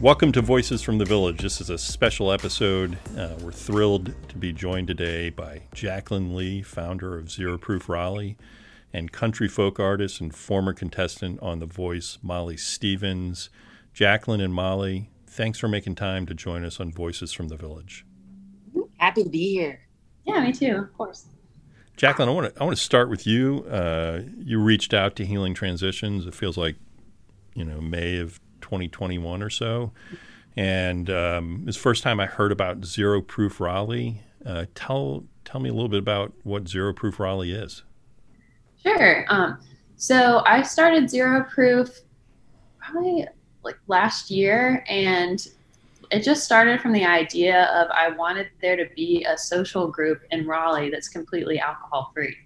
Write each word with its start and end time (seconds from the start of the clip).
Welcome 0.00 0.32
to 0.32 0.40
Voices 0.40 0.80
from 0.80 0.96
the 0.96 1.04
Village. 1.04 1.42
This 1.42 1.60
is 1.60 1.68
a 1.68 1.76
special 1.76 2.32
episode. 2.32 2.96
Uh, 3.18 3.34
we're 3.42 3.52
thrilled 3.52 4.14
to 4.30 4.38
be 4.38 4.50
joined 4.50 4.86
today 4.86 5.28
by 5.28 5.64
Jacqueline 5.74 6.34
Lee, 6.34 6.62
founder 6.62 7.18
of 7.18 7.30
Zero 7.30 7.58
Proof 7.58 7.86
Raleigh, 7.86 8.38
and 8.94 9.12
country 9.12 9.46
folk 9.46 9.78
artist 9.78 10.18
and 10.18 10.34
former 10.34 10.72
contestant 10.72 11.38
on 11.42 11.58
The 11.58 11.66
Voice, 11.66 12.16
Molly 12.22 12.56
Stevens. 12.56 13.50
Jacqueline 13.92 14.40
and 14.40 14.54
Molly, 14.54 15.10
thanks 15.26 15.58
for 15.58 15.68
making 15.68 15.96
time 15.96 16.24
to 16.24 16.34
join 16.34 16.64
us 16.64 16.80
on 16.80 16.90
Voices 16.90 17.34
from 17.34 17.48
the 17.48 17.56
Village. 17.56 18.06
Happy 18.96 19.24
to 19.24 19.28
be 19.28 19.52
here. 19.52 19.80
Yeah, 20.24 20.40
me 20.40 20.52
too, 20.52 20.76
of 20.76 20.96
course. 20.96 21.26
Jacqueline, 21.98 22.30
I 22.30 22.32
want 22.32 22.54
to 22.54 22.58
I 22.58 22.64
want 22.64 22.74
to 22.74 22.82
start 22.82 23.10
with 23.10 23.26
you. 23.26 23.66
Uh, 23.70 24.22
you 24.38 24.62
reached 24.62 24.94
out 24.94 25.14
to 25.16 25.26
Healing 25.26 25.52
Transitions. 25.52 26.24
It 26.26 26.34
feels 26.34 26.56
like, 26.56 26.76
you 27.54 27.66
know, 27.66 27.82
May 27.82 28.16
of 28.16 28.40
2021 28.70 29.42
or 29.42 29.50
so. 29.50 29.90
And 30.56 31.10
um, 31.10 31.64
it's 31.66 31.76
the 31.76 31.82
first 31.82 32.02
time 32.02 32.20
I 32.20 32.26
heard 32.26 32.52
about 32.52 32.84
Zero 32.84 33.20
Proof 33.20 33.60
Raleigh. 33.60 34.22
Uh, 34.44 34.66
tell 34.74 35.24
tell 35.44 35.60
me 35.60 35.68
a 35.68 35.72
little 35.72 35.88
bit 35.88 35.98
about 35.98 36.32
what 36.44 36.68
Zero 36.68 36.92
Proof 36.92 37.18
Raleigh 37.18 37.52
is. 37.52 37.82
Sure. 38.82 39.24
Um, 39.28 39.58
so 39.96 40.42
I 40.46 40.62
started 40.62 41.10
Zero 41.10 41.44
Proof 41.44 42.00
probably 42.78 43.26
like 43.62 43.78
last 43.88 44.30
year, 44.30 44.84
and 44.88 45.46
it 46.10 46.22
just 46.22 46.44
started 46.44 46.80
from 46.80 46.92
the 46.92 47.04
idea 47.04 47.64
of 47.64 47.88
I 47.90 48.10
wanted 48.10 48.48
there 48.62 48.76
to 48.76 48.86
be 48.94 49.24
a 49.28 49.36
social 49.36 49.88
group 49.88 50.22
in 50.30 50.46
Raleigh 50.46 50.90
that's 50.90 51.08
completely 51.08 51.60
alcohol 51.60 52.10
free. 52.14 52.36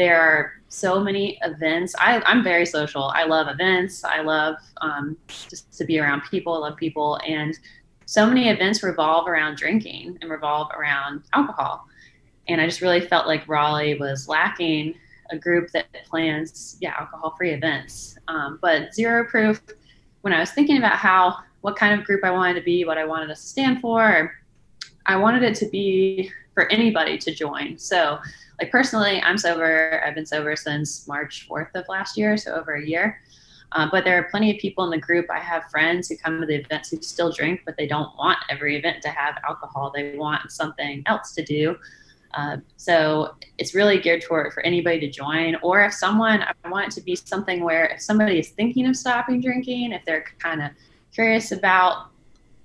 There 0.00 0.18
are 0.18 0.54
so 0.68 0.98
many 0.98 1.38
events. 1.42 1.94
I, 1.98 2.22
I'm 2.24 2.42
very 2.42 2.64
social. 2.64 3.12
I 3.14 3.24
love 3.24 3.48
events. 3.48 4.02
I 4.02 4.22
love 4.22 4.54
um, 4.80 5.14
just 5.26 5.70
to 5.76 5.84
be 5.84 5.98
around 5.98 6.22
people. 6.22 6.54
I 6.54 6.68
love 6.68 6.78
people. 6.78 7.20
And 7.26 7.58
so 8.06 8.26
many 8.26 8.48
events 8.48 8.82
revolve 8.82 9.28
around 9.28 9.58
drinking 9.58 10.16
and 10.22 10.30
revolve 10.30 10.70
around 10.70 11.24
alcohol. 11.34 11.86
And 12.48 12.62
I 12.62 12.66
just 12.66 12.80
really 12.80 13.02
felt 13.02 13.26
like 13.26 13.46
Raleigh 13.46 13.98
was 13.98 14.26
lacking 14.26 14.94
a 15.30 15.36
group 15.36 15.70
that 15.72 15.86
plans, 16.06 16.78
yeah, 16.80 16.94
alcohol 16.98 17.34
free 17.36 17.50
events. 17.50 18.16
Um, 18.26 18.58
but 18.62 18.94
Zero 18.94 19.26
Proof, 19.26 19.60
when 20.22 20.32
I 20.32 20.40
was 20.40 20.52
thinking 20.52 20.78
about 20.78 20.96
how, 20.96 21.36
what 21.60 21.76
kind 21.76 21.92
of 22.00 22.06
group 22.06 22.24
I 22.24 22.30
wanted 22.30 22.54
to 22.54 22.62
be, 22.62 22.86
what 22.86 22.96
I 22.96 23.04
wanted 23.04 23.26
to 23.26 23.36
stand 23.36 23.82
for, 23.82 24.32
I 25.04 25.16
wanted 25.16 25.42
it 25.42 25.56
to 25.56 25.68
be 25.68 26.32
for 26.54 26.72
anybody 26.72 27.18
to 27.18 27.34
join. 27.34 27.78
So 27.78 28.18
like 28.60 28.70
personally, 28.70 29.22
I'm 29.22 29.38
sober. 29.38 30.02
I've 30.04 30.14
been 30.14 30.26
sober 30.26 30.54
since 30.54 31.08
March 31.08 31.48
4th 31.48 31.74
of 31.74 31.88
last 31.88 32.18
year, 32.18 32.36
so 32.36 32.54
over 32.54 32.74
a 32.74 32.86
year. 32.86 33.20
Uh, 33.72 33.88
but 33.90 34.04
there 34.04 34.18
are 34.18 34.24
plenty 34.24 34.50
of 34.50 34.60
people 34.60 34.84
in 34.84 34.90
the 34.90 34.98
group. 34.98 35.26
I 35.30 35.38
have 35.38 35.64
friends 35.70 36.08
who 36.08 36.16
come 36.16 36.40
to 36.40 36.46
the 36.46 36.56
events 36.56 36.90
who 36.90 37.00
still 37.00 37.32
drink, 37.32 37.62
but 37.64 37.76
they 37.76 37.86
don't 37.86 38.14
want 38.18 38.38
every 38.50 38.76
event 38.76 39.00
to 39.02 39.08
have 39.08 39.36
alcohol. 39.48 39.92
They 39.94 40.16
want 40.16 40.50
something 40.50 41.02
else 41.06 41.32
to 41.36 41.44
do. 41.44 41.76
Uh, 42.34 42.58
so 42.76 43.34
it's 43.58 43.74
really 43.74 43.98
geared 43.98 44.22
toward 44.22 44.52
for 44.52 44.62
anybody 44.62 45.00
to 45.00 45.10
join, 45.10 45.56
or 45.62 45.84
if 45.84 45.92
someone, 45.92 46.42
I 46.42 46.68
want 46.68 46.88
it 46.88 46.94
to 46.96 47.00
be 47.00 47.16
something 47.16 47.64
where 47.64 47.86
if 47.86 48.02
somebody 48.02 48.38
is 48.38 48.50
thinking 48.50 48.86
of 48.86 48.96
stopping 48.96 49.40
drinking, 49.40 49.92
if 49.92 50.04
they're 50.04 50.24
kind 50.38 50.62
of 50.62 50.70
curious 51.12 51.50
about 51.50 52.08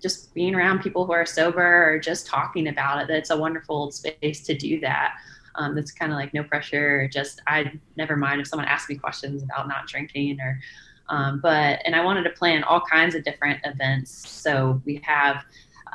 just 0.02 0.34
being 0.36 0.54
around 0.54 0.82
people 0.82 1.06
who 1.06 1.14
are 1.14 1.26
sober 1.26 1.90
or 1.90 2.00
just 2.00 2.28
talking 2.28 2.68
about 2.68 3.02
it, 3.02 3.08
that 3.08 3.18
it's 3.18 3.32
a 3.32 3.38
wonderful 3.38 3.92
space 3.92 4.44
to 4.46 4.56
do 4.56 4.80
that 4.82 5.16
um, 5.58 5.76
that's 5.76 5.92
kind 5.92 6.12
of 6.12 6.18
like 6.18 6.34
no 6.34 6.44
pressure. 6.44 7.08
Just 7.08 7.42
I 7.48 7.72
never 7.98 8.16
mind 8.16 8.42
if 8.42 8.48
someone 8.48 8.68
asks 8.68 8.90
me 8.90 8.96
questions 8.96 9.44
about 9.44 9.68
not 9.68 9.88
drinking 9.88 10.40
or. 10.42 10.60
Um, 11.08 11.40
but 11.40 11.82
and 11.86 11.96
I 11.96 12.04
wanted 12.04 12.24
to 12.24 12.32
plan 12.32 12.64
all 12.64 12.82
kinds 12.82 13.14
of 13.14 13.24
different 13.24 13.60
events. 13.64 14.28
So 14.28 14.82
we 14.86 15.00
have 15.04 15.46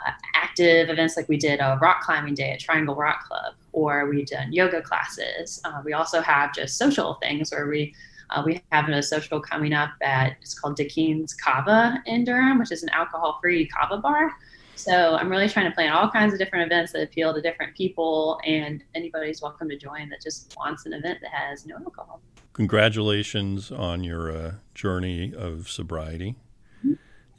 uh, 0.07 0.13
active 0.35 0.89
events 0.89 1.17
like 1.17 1.29
we 1.29 1.37
did 1.37 1.59
a 1.59 1.79
rock 1.83 2.03
climbing 2.03 2.35
day 2.35 2.53
at 2.53 2.61
Triangle 2.61 2.95
Rock 2.95 3.25
Club, 3.27 3.55
or 3.73 4.09
we've 4.09 4.27
done 4.27 4.53
yoga 4.53 4.81
classes. 4.81 5.61
Uh, 5.65 5.83
we 5.85 5.95
also 5.95 6.21
have 6.21 6.55
just 6.55 6.77
social 6.77 7.15
things 7.15 7.51
where 7.51 7.67
we 7.67 7.93
uh, 8.31 8.43
we 8.47 8.63
have 8.71 8.89
a 8.89 9.03
social 9.03 9.41
coming 9.41 9.73
up 9.73 9.91
at 10.01 10.37
it's 10.41 10.59
called 10.59 10.77
Dickeen's 10.77 11.35
Kava 11.35 12.01
in 12.07 12.25
Durham, 12.25 12.59
which 12.59 12.71
is 12.71 12.83
an 12.83 12.89
alcohol-free 12.91 13.67
kava 13.67 13.99
bar. 13.99 14.31
So 14.81 15.15
I'm 15.17 15.29
really 15.29 15.49
trying 15.49 15.67
to 15.67 15.73
plan 15.73 15.93
all 15.93 16.09
kinds 16.11 16.33
of 16.33 16.39
different 16.39 16.65
events 16.65 16.93
that 16.93 17.03
appeal 17.03 17.35
to 17.35 17.43
different 17.43 17.77
people, 17.77 18.41
and 18.47 18.83
anybody's 18.95 19.43
welcome 19.43 19.69
to 19.69 19.77
join 19.77 20.09
that 20.09 20.23
just 20.23 20.55
wants 20.57 20.87
an 20.87 20.95
event 20.95 21.19
that 21.21 21.31
has 21.33 21.67
no 21.67 21.77
alcohol. 21.77 22.23
Congratulations 22.55 23.71
on 23.71 24.03
your 24.03 24.35
uh, 24.35 24.53
journey 24.75 25.35
of 25.37 25.69
sobriety, 25.69 26.35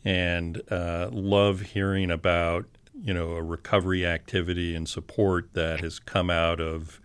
and 0.05 0.61
uh, 0.71 1.09
love 1.11 1.61
hearing 1.61 2.11
about 2.11 2.65
you 3.01 3.13
know 3.13 3.31
a 3.31 3.41
recovery 3.41 4.05
activity 4.05 4.75
and 4.75 4.87
support 4.87 5.49
that 5.53 5.79
has 5.79 5.97
come 5.97 6.29
out 6.29 6.61
of 6.61 7.01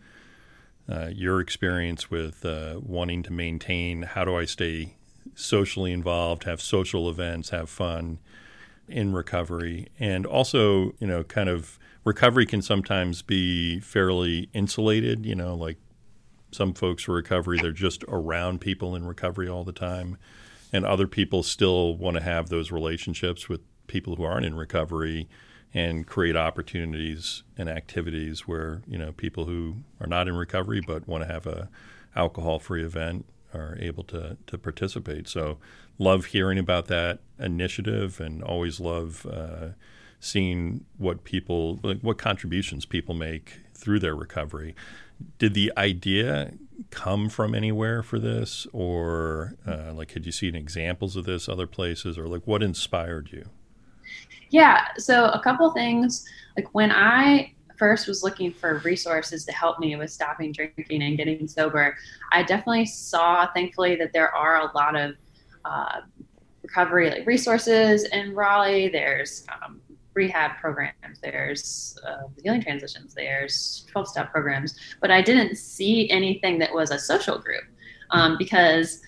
uh, 0.86 1.06
your 1.06 1.40
experience 1.40 2.10
with 2.10 2.44
uh, 2.44 2.78
wanting 2.82 3.22
to 3.22 3.32
maintain. 3.32 4.02
How 4.02 4.26
do 4.26 4.36
I 4.36 4.44
stay 4.44 4.96
socially 5.34 5.92
involved, 5.92 6.44
have 6.44 6.60
social 6.60 7.08
events, 7.08 7.48
have 7.48 7.70
fun? 7.70 8.18
In 8.88 9.12
recovery. 9.12 9.88
And 9.98 10.26
also, 10.26 10.92
you 10.98 11.06
know, 11.06 11.24
kind 11.24 11.48
of 11.48 11.78
recovery 12.04 12.46
can 12.46 12.62
sometimes 12.62 13.22
be 13.22 13.80
fairly 13.80 14.48
insulated, 14.52 15.26
you 15.26 15.34
know, 15.34 15.54
like 15.54 15.78
some 16.52 16.72
folks 16.72 17.02
for 17.02 17.14
recovery, 17.14 17.58
they're 17.60 17.72
just 17.72 18.04
around 18.08 18.60
people 18.60 18.94
in 18.94 19.06
recovery 19.06 19.48
all 19.48 19.64
the 19.64 19.72
time. 19.72 20.16
And 20.72 20.84
other 20.84 21.06
people 21.06 21.42
still 21.42 21.96
want 21.96 22.16
to 22.16 22.22
have 22.22 22.48
those 22.48 22.70
relationships 22.70 23.48
with 23.48 23.60
people 23.86 24.16
who 24.16 24.24
aren't 24.24 24.46
in 24.46 24.54
recovery 24.54 25.28
and 25.74 26.06
create 26.06 26.36
opportunities 26.36 27.42
and 27.58 27.68
activities 27.68 28.48
where, 28.48 28.82
you 28.86 28.98
know, 28.98 29.12
people 29.12 29.44
who 29.44 29.76
are 30.00 30.06
not 30.06 30.28
in 30.28 30.34
recovery 30.34 30.80
but 30.84 31.06
want 31.06 31.24
to 31.24 31.32
have 31.32 31.46
a 31.46 31.68
alcohol 32.14 32.58
free 32.58 32.84
event 32.84 33.26
are 33.54 33.76
able 33.80 34.04
to 34.04 34.36
to 34.46 34.58
participate. 34.58 35.28
So 35.28 35.58
love 35.98 36.26
hearing 36.26 36.58
about 36.58 36.86
that 36.86 37.20
initiative 37.38 38.20
and 38.20 38.42
always 38.42 38.80
love 38.80 39.26
uh, 39.26 39.68
seeing 40.20 40.84
what 40.98 41.24
people 41.24 41.78
like 41.82 42.00
what 42.00 42.18
contributions 42.18 42.84
people 42.84 43.14
make 43.14 43.60
through 43.74 43.98
their 43.98 44.14
recovery. 44.14 44.74
Did 45.38 45.54
the 45.54 45.72
idea 45.76 46.52
come 46.90 47.28
from 47.28 47.54
anywhere 47.54 48.02
for 48.02 48.18
this, 48.18 48.66
or 48.72 49.54
uh, 49.66 49.92
like 49.94 50.12
had 50.12 50.26
you 50.26 50.32
seen 50.32 50.54
examples 50.54 51.16
of 51.16 51.24
this 51.24 51.48
other 51.48 51.66
places, 51.66 52.18
or 52.18 52.28
like 52.28 52.46
what 52.46 52.62
inspired 52.62 53.30
you? 53.32 53.48
Yeah, 54.50 54.86
so 54.96 55.26
a 55.26 55.40
couple 55.40 55.70
things. 55.72 56.24
Like 56.56 56.74
when 56.74 56.92
I 56.92 57.52
first 57.78 58.08
was 58.08 58.22
looking 58.22 58.52
for 58.52 58.78
resources 58.78 59.44
to 59.44 59.52
help 59.52 59.78
me 59.78 59.96
with 59.96 60.10
stopping 60.10 60.52
drinking 60.52 61.02
and 61.02 61.16
getting 61.16 61.46
sober, 61.46 61.96
I 62.32 62.42
definitely 62.42 62.86
saw, 62.86 63.46
thankfully, 63.52 63.96
that 63.96 64.12
there 64.12 64.34
are 64.34 64.60
a 64.60 64.70
lot 64.74 64.96
of 64.96 65.14
uh, 65.64 66.00
recovery 66.62 67.10
like 67.10 67.26
resources 67.26 68.04
in 68.04 68.34
Raleigh. 68.34 68.88
There's 68.88 69.46
um, 69.62 69.80
rehab 70.14 70.56
programs. 70.58 71.20
There's 71.22 71.98
uh, 72.06 72.28
healing 72.42 72.62
transitions. 72.62 73.14
There's 73.14 73.86
12 73.92 74.08
step 74.08 74.32
programs. 74.32 74.74
But 75.00 75.10
I 75.10 75.22
didn't 75.22 75.56
see 75.56 76.10
anything 76.10 76.58
that 76.58 76.74
was 76.74 76.90
a 76.90 76.98
social 76.98 77.38
group 77.38 77.64
um, 78.10 78.36
because 78.38 79.02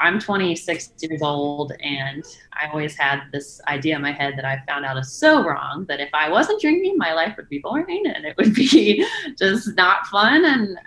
I'm 0.00 0.18
26 0.18 0.92
years 1.00 1.22
old, 1.22 1.72
and 1.80 2.24
I 2.52 2.68
always 2.68 2.96
had 2.96 3.22
this 3.32 3.60
idea 3.68 3.96
in 3.96 4.02
my 4.02 4.12
head 4.12 4.34
that 4.36 4.44
I 4.44 4.62
found 4.66 4.84
out 4.84 4.96
is 4.98 5.12
so 5.12 5.44
wrong 5.44 5.84
that 5.88 6.00
if 6.00 6.10
I 6.12 6.28
wasn't 6.28 6.60
drinking, 6.60 6.96
my 6.96 7.12
life 7.12 7.36
would 7.36 7.48
be 7.48 7.58
boring 7.58 8.04
and 8.06 8.24
it 8.24 8.36
would 8.36 8.54
be 8.54 9.06
just 9.38 9.76
not 9.76 10.06
fun, 10.06 10.44
and 10.44 10.78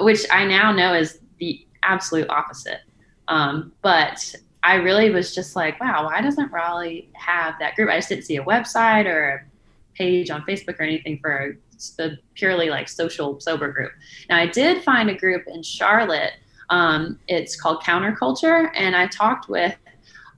which 0.00 0.24
I 0.30 0.44
now 0.44 0.72
know 0.72 0.94
is 0.94 1.20
the 1.38 1.66
absolute 1.82 2.28
opposite. 2.28 2.80
Um, 3.28 3.72
but 3.82 4.34
I 4.62 4.74
really 4.74 5.10
was 5.10 5.34
just 5.34 5.56
like, 5.56 5.80
wow, 5.80 6.06
why 6.06 6.20
doesn't 6.20 6.52
Raleigh 6.52 7.10
have 7.14 7.54
that 7.60 7.76
group? 7.76 7.90
I 7.90 7.96
just 7.96 8.08
didn't 8.08 8.24
see 8.24 8.36
a 8.36 8.44
website 8.44 9.06
or 9.06 9.28
a 9.28 9.40
page 9.96 10.30
on 10.30 10.42
Facebook 10.42 10.78
or 10.78 10.82
anything 10.82 11.18
for 11.20 11.56
a, 12.00 12.02
a 12.02 12.10
purely 12.34 12.70
like 12.70 12.88
social 12.88 13.40
sober 13.40 13.72
group. 13.72 13.92
Now 14.28 14.36
I 14.36 14.46
did 14.46 14.82
find 14.82 15.08
a 15.08 15.14
group 15.14 15.44
in 15.46 15.62
Charlotte 15.62 16.32
um, 16.70 17.18
it's 17.28 17.60
called 17.60 17.82
Counterculture, 17.82 18.70
and 18.74 18.96
I 18.96 19.06
talked 19.08 19.48
with 19.48 19.76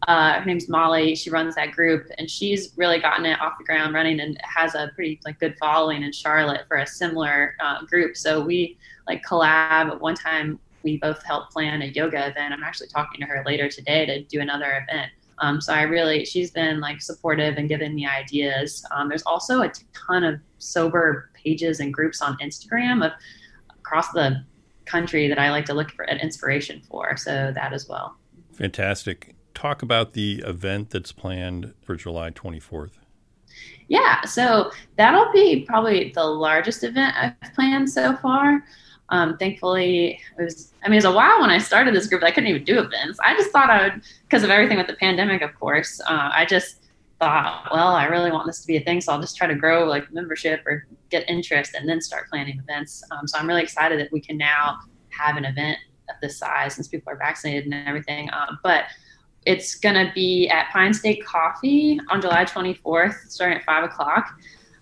uh, 0.08 0.40
her 0.40 0.44
name's 0.44 0.69
Molly. 0.69 1.14
She 1.14 1.31
runs 1.31 1.55
that 1.55 1.73
group, 1.73 2.06
and 2.19 2.29
she's 2.29 2.73
really 2.76 2.99
gotten 2.99 3.25
it 3.25 3.40
off 3.40 3.58
the 3.58 3.64
ground 3.64 3.94
running 3.94 4.20
and 4.20 4.37
has 4.43 4.75
a 4.75 4.90
pretty 4.94 5.20
like 5.25 5.38
good 5.38 5.56
following 5.58 6.02
in 6.02 6.12
Charlotte 6.12 6.62
for 6.67 6.79
a 6.79 6.87
similar 6.87 7.55
uh, 7.61 7.84
group. 7.84 8.17
So 8.17 8.40
we 8.40 8.79
like 9.06 9.23
collab. 9.25 10.00
One 10.00 10.14
time, 10.14 10.58
we 10.82 10.96
both 10.99 11.23
helped 11.23 11.52
plan 11.52 11.82
a 11.82 11.87
yoga 11.87 12.29
event. 12.29 12.52
I'm 12.52 12.64
actually 12.64 12.88
talking 12.88 13.20
to 13.20 13.26
her 13.26 13.44
later 13.46 13.69
today 13.69 14.05
to 14.06 14.23
do 14.25 14.40
another 14.40 14.84
event. 14.88 15.12
Um, 15.38 15.61
so 15.61 15.73
I 15.73 15.82
really, 15.82 16.25
she's 16.25 16.50
been 16.50 16.81
like 16.81 17.00
supportive 17.00 17.56
and 17.56 17.69
giving 17.69 17.94
me 17.94 18.06
ideas. 18.06 18.84
Um, 18.94 19.08
there's 19.08 19.23
also 19.23 19.62
a 19.62 19.73
ton 19.93 20.25
of 20.25 20.40
sober 20.58 21.31
pages 21.34 21.81
and 21.81 21.93
groups 21.93 22.20
on 22.20 22.37
Instagram 22.38 23.05
of 23.05 23.12
across 23.70 24.11
the 24.12 24.44
country 24.93 25.27
that 25.29 25.39
I 25.39 25.50
like 25.50 25.65
to 25.67 25.75
look 25.75 25.91
for 25.91 26.09
at 26.09 26.21
inspiration 26.21 26.83
for. 26.89 27.17
So 27.17 27.50
that 27.55 27.73
as 27.73 27.89
well. 27.89 28.17
Fantastic. 28.53 29.35
talk 29.55 29.83
about 29.83 30.12
the 30.12 30.43
event 30.47 30.91
that's 30.91 31.12
planned 31.12 31.75
for 31.83 31.94
July 31.97 32.31
24th? 32.31 32.93
Yeah, 33.89 34.23
so 34.25 34.71
that'll 34.97 35.31
be 35.33 35.65
probably 35.67 36.12
the 36.15 36.25
largest 36.25 36.85
event 36.85 37.15
I've 37.17 37.55
planned 37.55 37.91
so 37.91 38.17
far. 38.17 38.65
Um, 39.11 39.37
thankfully, 39.37 40.19
it 40.39 40.43
was, 40.43 40.73
I 40.83 40.89
mean, 40.89 40.94
it 40.94 41.05
was 41.05 41.05
a 41.05 41.12
while 41.12 41.41
when 41.43 41.50
I 41.50 41.59
started 41.59 41.94
this 41.94 42.06
group. 42.06 42.23
I 42.23 42.31
couldn't 42.31 42.49
even 42.49 42.65
do 42.65 42.79
events. 42.79 43.19
I 43.23 43.35
just 43.35 43.50
thought 43.50 43.69
I 43.69 43.83
would, 43.83 44.03
because 44.23 44.43
of 44.43 44.50
everything 44.50 44.79
with 44.79 44.87
the 44.87 44.94
pandemic, 44.94 45.43
of 45.43 45.55
course, 45.61 46.00
uh, 46.09 46.31
I 46.33 46.47
just 46.47 46.77
thought, 47.21 47.69
well, 47.71 47.94
I 47.94 48.06
really 48.06 48.33
want 48.33 48.47
this 48.47 48.61
to 48.62 48.67
be 48.67 48.79
a 48.79 48.81
thing. 48.81 49.03
So 49.03 49.12
I'll 49.12 49.21
just 49.21 49.37
try 49.37 49.47
to 49.47 49.55
grow 49.55 49.85
like 49.85 50.11
membership 50.12 50.67
or 50.67 50.87
get 51.12 51.29
interest 51.29 51.75
and 51.75 51.88
then 51.88 52.00
start 52.00 52.29
planning 52.29 52.59
events. 52.59 53.05
Um, 53.12 53.29
so 53.29 53.38
I'm 53.38 53.47
really 53.47 53.62
excited 53.62 54.00
that 54.00 54.11
we 54.11 54.20
can 54.20 54.37
now 54.37 54.79
have 55.11 55.37
an 55.37 55.44
event 55.44 55.79
of 56.09 56.17
this 56.20 56.38
size 56.38 56.75
since 56.75 56.88
people 56.88 57.12
are 57.12 57.17
vaccinated 57.17 57.64
and 57.64 57.87
everything. 57.87 58.29
Um, 58.32 58.59
but 58.64 58.87
it's 59.44 59.76
going 59.76 59.94
to 59.94 60.11
be 60.14 60.49
at 60.49 60.70
Pine 60.70 60.94
State 60.94 61.25
Coffee 61.25 62.00
on 62.09 62.20
July 62.20 62.44
24th, 62.44 63.14
starting 63.29 63.59
at 63.59 63.64
5 63.64 63.85
o'clock. 63.85 64.38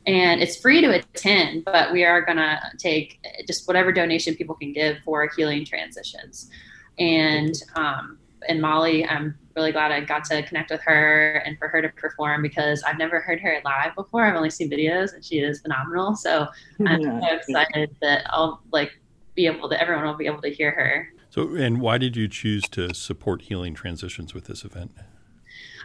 And 0.07 0.41
it's 0.41 0.57
free 0.57 0.81
to 0.81 0.91
attend, 0.91 1.65
but 1.65 1.93
we 1.93 2.05
are 2.05 2.23
going 2.23 2.39
to 2.39 2.59
take 2.79 3.19
just 3.47 3.67
whatever 3.69 3.93
donation 3.93 4.35
people 4.35 4.55
can 4.55 4.73
give 4.73 4.99
for 5.05 5.29
healing 5.37 5.65
transitions. 5.65 6.51
And 6.99 7.55
um, 7.77 8.19
and 8.49 8.61
Molly, 8.61 9.07
I'm 9.07 9.37
really 9.57 9.73
glad 9.73 9.93
I 9.93 10.01
got 10.01 10.25
to 10.25 10.43
connect 10.43 10.71
with 10.71 10.81
her 10.83 11.43
and 11.45 11.59
for 11.59 11.69
her 11.69 11.83
to 11.83 11.89
perform 11.91 12.43
because 12.43 12.83
I've 12.83 12.99
never 12.99 13.21
heard 13.21 13.41
her 13.41 13.61
live 13.65 13.95
before. 13.95 14.25
I've 14.25 14.37
only 14.37 14.51
seen 14.51 14.71
videos, 14.71 15.15
and 15.15 15.25
she 15.25 15.41
is 15.41 15.61
phenomenal. 15.61 16.17
So 16.17 16.47
I'm 16.87 17.03
so 17.03 17.27
excited 17.31 17.95
that 18.01 18.23
I'll 18.31 18.63
like 18.73 18.93
be 19.35 19.47
able 19.47 19.69
to. 19.69 19.81
Everyone 19.81 20.05
will 20.05 20.15
be 20.15 20.27
able 20.27 20.43
to 20.43 20.51
hear 20.51 20.71
her 20.73 21.09
so, 21.31 21.55
and 21.55 21.81
why 21.81 21.97
did 21.97 22.17
you 22.17 22.27
choose 22.27 22.65
to 22.71 22.93
support 22.93 23.43
healing 23.43 23.73
transitions 23.73 24.35
with 24.35 24.45
this 24.45 24.65
event? 24.65 24.91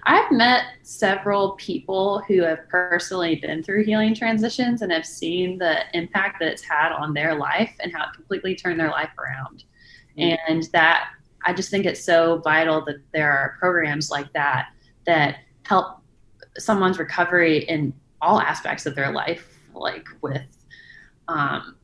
I've 0.04 0.32
met 0.32 0.66
several 0.82 1.52
people 1.52 2.24
who 2.28 2.42
have 2.42 2.68
personally 2.68 3.36
been 3.36 3.64
through 3.64 3.86
healing 3.86 4.14
transitions 4.14 4.82
and 4.82 4.92
have 4.92 5.06
seen 5.06 5.58
the 5.58 5.82
impact 5.98 6.40
that 6.40 6.48
it's 6.50 6.64
had 6.64 6.92
on 6.92 7.14
their 7.14 7.36
life 7.36 7.76
and 7.80 7.94
how 7.96 8.06
it 8.06 8.14
completely 8.14 8.56
turned 8.56 8.80
their 8.80 8.90
life 8.90 9.12
around. 9.18 9.64
Mm-hmm. 10.18 10.52
And 10.52 10.64
that 10.74 11.10
I 11.46 11.54
just 11.54 11.70
think 11.70 11.86
it's 11.86 12.04
so 12.04 12.40
vital 12.44 12.84
that 12.86 12.98
there 13.14 13.32
are 13.32 13.56
programs 13.60 14.10
like 14.10 14.32
that 14.34 14.70
that 15.06 15.38
help 15.64 16.02
someone's 16.58 17.00
recovery 17.00 17.60
in 17.66 17.94
all 18.22 18.42
aspects 18.42 18.86
of 18.86 18.96
their 18.96 19.12
life, 19.12 19.60
like 19.74 20.08
with 20.22 20.42
um, 21.28 21.76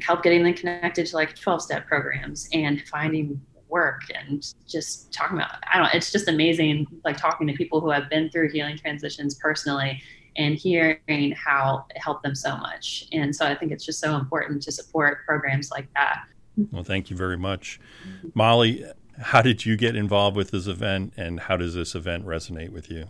help 0.00 0.22
getting 0.22 0.42
them 0.42 0.54
connected 0.54 1.06
to 1.06 1.16
like 1.16 1.34
12 1.34 1.62
step 1.62 1.86
programs 1.86 2.48
and 2.52 2.82
finding 2.88 3.40
work 3.68 4.02
and 4.14 4.52
just 4.68 5.10
talking 5.14 5.38
about 5.38 5.54
i 5.72 5.78
don't 5.78 5.94
it's 5.94 6.12
just 6.12 6.28
amazing 6.28 6.86
like 7.04 7.16
talking 7.16 7.46
to 7.46 7.54
people 7.54 7.80
who 7.80 7.88
have 7.88 8.08
been 8.10 8.28
through 8.28 8.50
healing 8.50 8.76
transitions 8.76 9.34
personally 9.36 10.02
and 10.36 10.56
hearing 10.56 11.32
how 11.32 11.84
it 11.90 11.98
helped 11.98 12.22
them 12.22 12.34
so 12.34 12.56
much. 12.56 13.06
And 13.12 13.34
so 13.34 13.46
i 13.46 13.54
think 13.54 13.72
it's 13.72 13.84
just 13.84 14.00
so 14.00 14.16
important 14.16 14.62
to 14.62 14.72
support 14.72 15.24
programs 15.26 15.70
like 15.70 15.88
that 15.94 16.24
well 16.70 16.84
thank 16.84 17.10
you 17.10 17.16
very 17.16 17.38
much. 17.38 17.80
Molly 18.34 18.84
how 19.20 19.42
did 19.42 19.66
you 19.66 19.76
get 19.76 19.94
involved 19.94 20.36
with 20.36 20.50
this 20.50 20.66
event 20.66 21.12
and 21.16 21.40
how 21.40 21.56
does 21.56 21.74
this 21.74 21.94
event 21.94 22.26
resonate 22.26 22.70
with 22.70 22.90
you? 22.90 23.08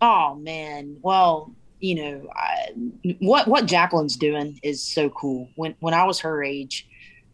Oh 0.00 0.34
man. 0.34 0.96
Well 1.02 1.54
you 1.80 1.94
know, 1.94 2.28
I, 2.34 2.72
what 3.20 3.46
what 3.46 3.66
Jacqueline's 3.66 4.16
doing 4.16 4.58
is 4.62 4.82
so 4.82 5.10
cool. 5.10 5.48
When 5.54 5.74
when 5.80 5.94
I 5.94 6.04
was 6.04 6.18
her 6.20 6.42
age, 6.42 6.88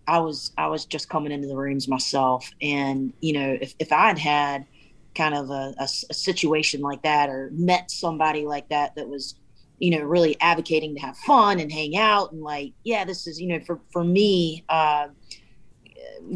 I 0.07 0.19
was 0.19 0.53
I 0.59 0.67
was 0.67 0.85
just 0.85 1.09
coming 1.09 1.33
into 1.33 1.49
the 1.49 1.57
rooms 1.57 1.89
myself, 1.89 2.51
and 2.61 3.13
you 3.21 3.33
know, 3.33 3.57
if 3.61 3.75
if 3.79 3.93
I 3.93 4.09
had 4.09 4.19
had 4.19 4.67
kind 5.15 5.35
of 5.35 5.51
a, 5.51 5.75
a, 5.79 5.85
a 6.11 6.15
situation 6.15 6.81
like 6.81 7.03
that 7.03 7.31
or 7.31 7.51
met 7.53 7.91
somebody 7.91 8.45
like 8.45 8.69
that 8.69 8.95
that 8.97 9.09
was 9.09 9.37
you 9.79 9.91
know 9.91 10.05
really 10.05 10.37
advocating 10.41 10.95
to 10.95 11.01
have 11.01 11.17
fun 11.19 11.61
and 11.61 11.71
hang 11.71 11.97
out 11.97 12.33
and 12.33 12.43
like 12.43 12.73
yeah 12.83 13.05
this 13.05 13.27
is 13.27 13.41
you 13.41 13.47
know 13.47 13.61
for 13.61 13.81
for 13.93 14.03
me 14.03 14.65
uh 14.69 15.07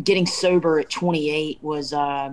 getting 0.03 0.27
sober 0.27 0.79
at 0.79 0.91
28 0.91 1.59
was 1.63 1.93
uh 1.93 2.33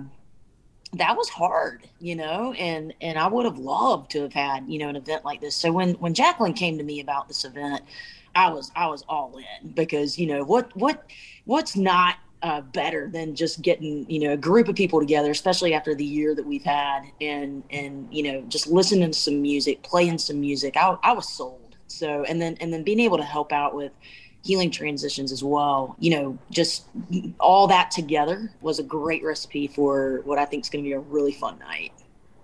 that 0.94 1.16
was 1.16 1.28
hard, 1.28 1.86
you 2.00 2.16
know, 2.16 2.52
and 2.54 2.94
and 3.00 3.18
I 3.18 3.26
would 3.26 3.44
have 3.44 3.58
loved 3.58 4.10
to 4.12 4.22
have 4.22 4.32
had, 4.32 4.64
you 4.68 4.78
know, 4.78 4.88
an 4.88 4.96
event 4.96 5.24
like 5.24 5.40
this. 5.40 5.54
So 5.54 5.72
when 5.72 5.94
when 5.94 6.14
Jacqueline 6.14 6.54
came 6.54 6.78
to 6.78 6.84
me 6.84 7.00
about 7.00 7.28
this 7.28 7.44
event, 7.44 7.82
I 8.34 8.50
was 8.50 8.70
I 8.76 8.86
was 8.86 9.04
all 9.08 9.36
in 9.36 9.70
because 9.72 10.18
you 10.18 10.26
know 10.26 10.44
what 10.44 10.74
what 10.76 11.04
what's 11.44 11.76
not 11.76 12.16
uh, 12.42 12.60
better 12.60 13.08
than 13.08 13.34
just 13.34 13.62
getting 13.62 14.08
you 14.10 14.20
know 14.20 14.32
a 14.32 14.36
group 14.36 14.68
of 14.68 14.76
people 14.76 15.00
together, 15.00 15.30
especially 15.30 15.74
after 15.74 15.94
the 15.94 16.04
year 16.04 16.34
that 16.34 16.46
we've 16.46 16.64
had, 16.64 17.02
and 17.20 17.62
and 17.70 18.08
you 18.10 18.22
know 18.22 18.42
just 18.42 18.66
listening 18.66 19.10
to 19.10 19.18
some 19.18 19.42
music, 19.42 19.82
playing 19.82 20.18
some 20.18 20.40
music. 20.40 20.76
I 20.76 20.96
I 21.02 21.12
was 21.12 21.28
sold. 21.28 21.76
So 21.88 22.24
and 22.24 22.40
then 22.40 22.56
and 22.60 22.72
then 22.72 22.82
being 22.82 23.00
able 23.00 23.16
to 23.16 23.24
help 23.24 23.52
out 23.52 23.74
with 23.74 23.92
healing 24.46 24.70
transitions 24.70 25.32
as 25.32 25.42
well. 25.42 25.96
You 25.98 26.10
know, 26.10 26.38
just 26.50 26.86
all 27.40 27.66
that 27.66 27.90
together 27.90 28.50
was 28.60 28.78
a 28.78 28.82
great 28.82 29.24
recipe 29.24 29.66
for 29.66 30.20
what 30.24 30.38
I 30.38 30.44
think 30.44 30.64
is 30.64 30.70
going 30.70 30.84
to 30.84 30.88
be 30.88 30.94
a 30.94 31.00
really 31.00 31.32
fun 31.32 31.58
night. 31.58 31.92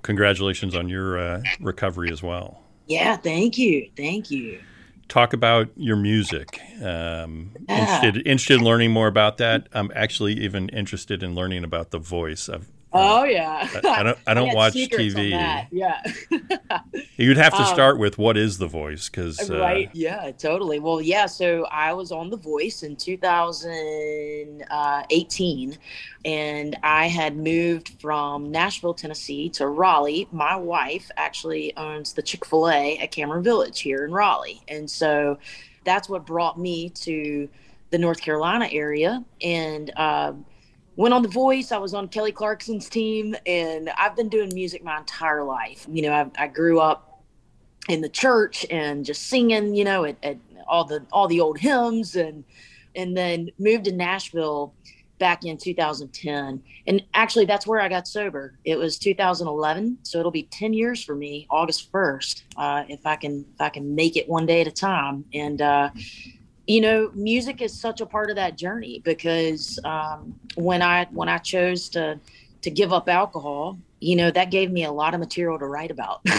Congratulations 0.02 0.74
on 0.74 0.88
your 0.88 1.18
uh, 1.18 1.42
recovery 1.60 2.10
as 2.10 2.22
well. 2.22 2.60
Yeah, 2.86 3.16
thank 3.16 3.56
you. 3.56 3.88
Thank 3.96 4.30
you. 4.30 4.60
Talk 5.08 5.32
about 5.32 5.68
your 5.76 5.96
music. 5.96 6.58
Um, 6.82 7.52
yeah. 7.68 7.80
interested, 7.80 8.26
interested 8.26 8.58
in 8.58 8.64
learning 8.64 8.90
more 8.90 9.06
about 9.06 9.36
that. 9.38 9.68
I'm 9.72 9.92
actually 9.94 10.32
even 10.40 10.68
interested 10.70 11.22
in 11.22 11.34
learning 11.34 11.64
about 11.64 11.90
the 11.90 11.98
voice. 11.98 12.48
I've 12.48 12.68
Oh 12.94 13.24
yeah. 13.32 13.68
I, 13.84 13.88
I 13.88 14.02
don't. 14.02 14.18
I 14.26 14.34
don't 14.34 14.50
I 14.50 14.54
watch 14.54 14.74
TV. 14.74 15.30
Yeah. 15.70 16.02
You'd 17.16 17.38
have 17.38 17.54
to 17.54 17.62
um, 17.62 17.66
start 17.66 17.94
um, 17.94 18.00
with 18.00 18.18
what 18.18 18.36
is 18.36 18.58
The 18.58 18.66
Voice, 18.66 19.08
because 19.08 19.50
uh, 19.50 19.58
right. 19.58 19.88
Yeah. 19.92 20.30
Totally. 20.32 20.78
Well, 20.78 21.00
yeah. 21.00 21.24
So 21.26 21.64
I 21.70 21.94
was 21.94 22.10
on 22.12 22.28
The 22.30 22.36
Voice 22.36 22.82
in 22.82 22.96
2018, 22.96 25.78
and 26.24 26.76
I 26.82 27.06
had 27.06 27.36
moved 27.36 28.00
from 28.00 28.50
Nashville, 28.50 28.94
Tennessee, 28.94 29.50
to 29.50 29.68
Raleigh. 29.68 30.26
My 30.32 30.56
wife 30.56 31.10
actually 31.16 31.76
owns 31.76 32.12
the 32.12 32.22
Chick 32.22 32.44
Fil 32.44 32.68
A 32.68 32.98
at 32.98 33.10
Cameron 33.10 33.42
Village 33.42 33.80
here 33.80 34.04
in 34.04 34.12
Raleigh, 34.12 34.60
and 34.68 34.90
so 34.90 35.38
that's 35.84 36.08
what 36.08 36.24
brought 36.26 36.58
me 36.58 36.88
to 36.90 37.48
the 37.90 37.98
North 37.98 38.20
Carolina 38.20 38.68
area, 38.70 39.24
and. 39.40 39.90
Uh, 39.96 40.34
went 40.96 41.14
on 41.14 41.22
The 41.22 41.28
Voice. 41.28 41.72
I 41.72 41.78
was 41.78 41.94
on 41.94 42.08
Kelly 42.08 42.32
Clarkson's 42.32 42.88
team, 42.88 43.34
and 43.46 43.90
I've 43.98 44.16
been 44.16 44.28
doing 44.28 44.50
music 44.54 44.84
my 44.84 44.98
entire 44.98 45.44
life. 45.44 45.86
You 45.90 46.02
know, 46.02 46.12
I, 46.12 46.44
I 46.44 46.46
grew 46.48 46.80
up 46.80 47.22
in 47.88 48.00
the 48.00 48.08
church 48.08 48.66
and 48.70 49.04
just 49.04 49.28
singing. 49.28 49.74
You 49.74 49.84
know, 49.84 50.04
at, 50.04 50.16
at, 50.22 50.38
all 50.66 50.84
the 50.84 51.04
all 51.12 51.28
the 51.28 51.40
old 51.40 51.58
hymns, 51.58 52.16
and 52.16 52.44
and 52.94 53.16
then 53.16 53.50
moved 53.58 53.84
to 53.84 53.92
Nashville 53.92 54.74
back 55.18 55.44
in 55.44 55.56
2010. 55.56 56.60
And 56.88 57.02
actually, 57.14 57.44
that's 57.44 57.64
where 57.64 57.80
I 57.80 57.88
got 57.88 58.08
sober. 58.08 58.58
It 58.64 58.76
was 58.76 58.98
2011, 58.98 59.98
so 60.02 60.18
it'll 60.18 60.32
be 60.32 60.44
10 60.44 60.72
years 60.72 61.04
for 61.04 61.14
me, 61.14 61.46
August 61.48 61.92
1st, 61.92 62.42
uh, 62.56 62.82
if 62.88 63.06
I 63.06 63.14
can 63.14 63.44
if 63.54 63.60
I 63.60 63.68
can 63.68 63.94
make 63.94 64.16
it 64.16 64.28
one 64.28 64.46
day 64.46 64.60
at 64.62 64.66
a 64.66 64.72
time. 64.72 65.24
And 65.32 65.62
uh, 65.62 65.90
you 66.66 66.80
know 66.80 67.10
music 67.14 67.60
is 67.60 67.78
such 67.78 68.00
a 68.00 68.06
part 68.06 68.30
of 68.30 68.36
that 68.36 68.56
journey 68.56 69.00
because 69.04 69.78
um, 69.84 70.34
when 70.54 70.82
i 70.82 71.06
when 71.10 71.28
i 71.28 71.38
chose 71.38 71.88
to 71.88 72.18
to 72.62 72.70
give 72.70 72.92
up 72.92 73.08
alcohol 73.08 73.78
you 74.02 74.16
know 74.16 74.30
that 74.30 74.50
gave 74.50 74.70
me 74.70 74.84
a 74.84 74.90
lot 74.92 75.14
of 75.14 75.20
material 75.20 75.58
to 75.58 75.66
write 75.66 75.90
about. 75.90 76.20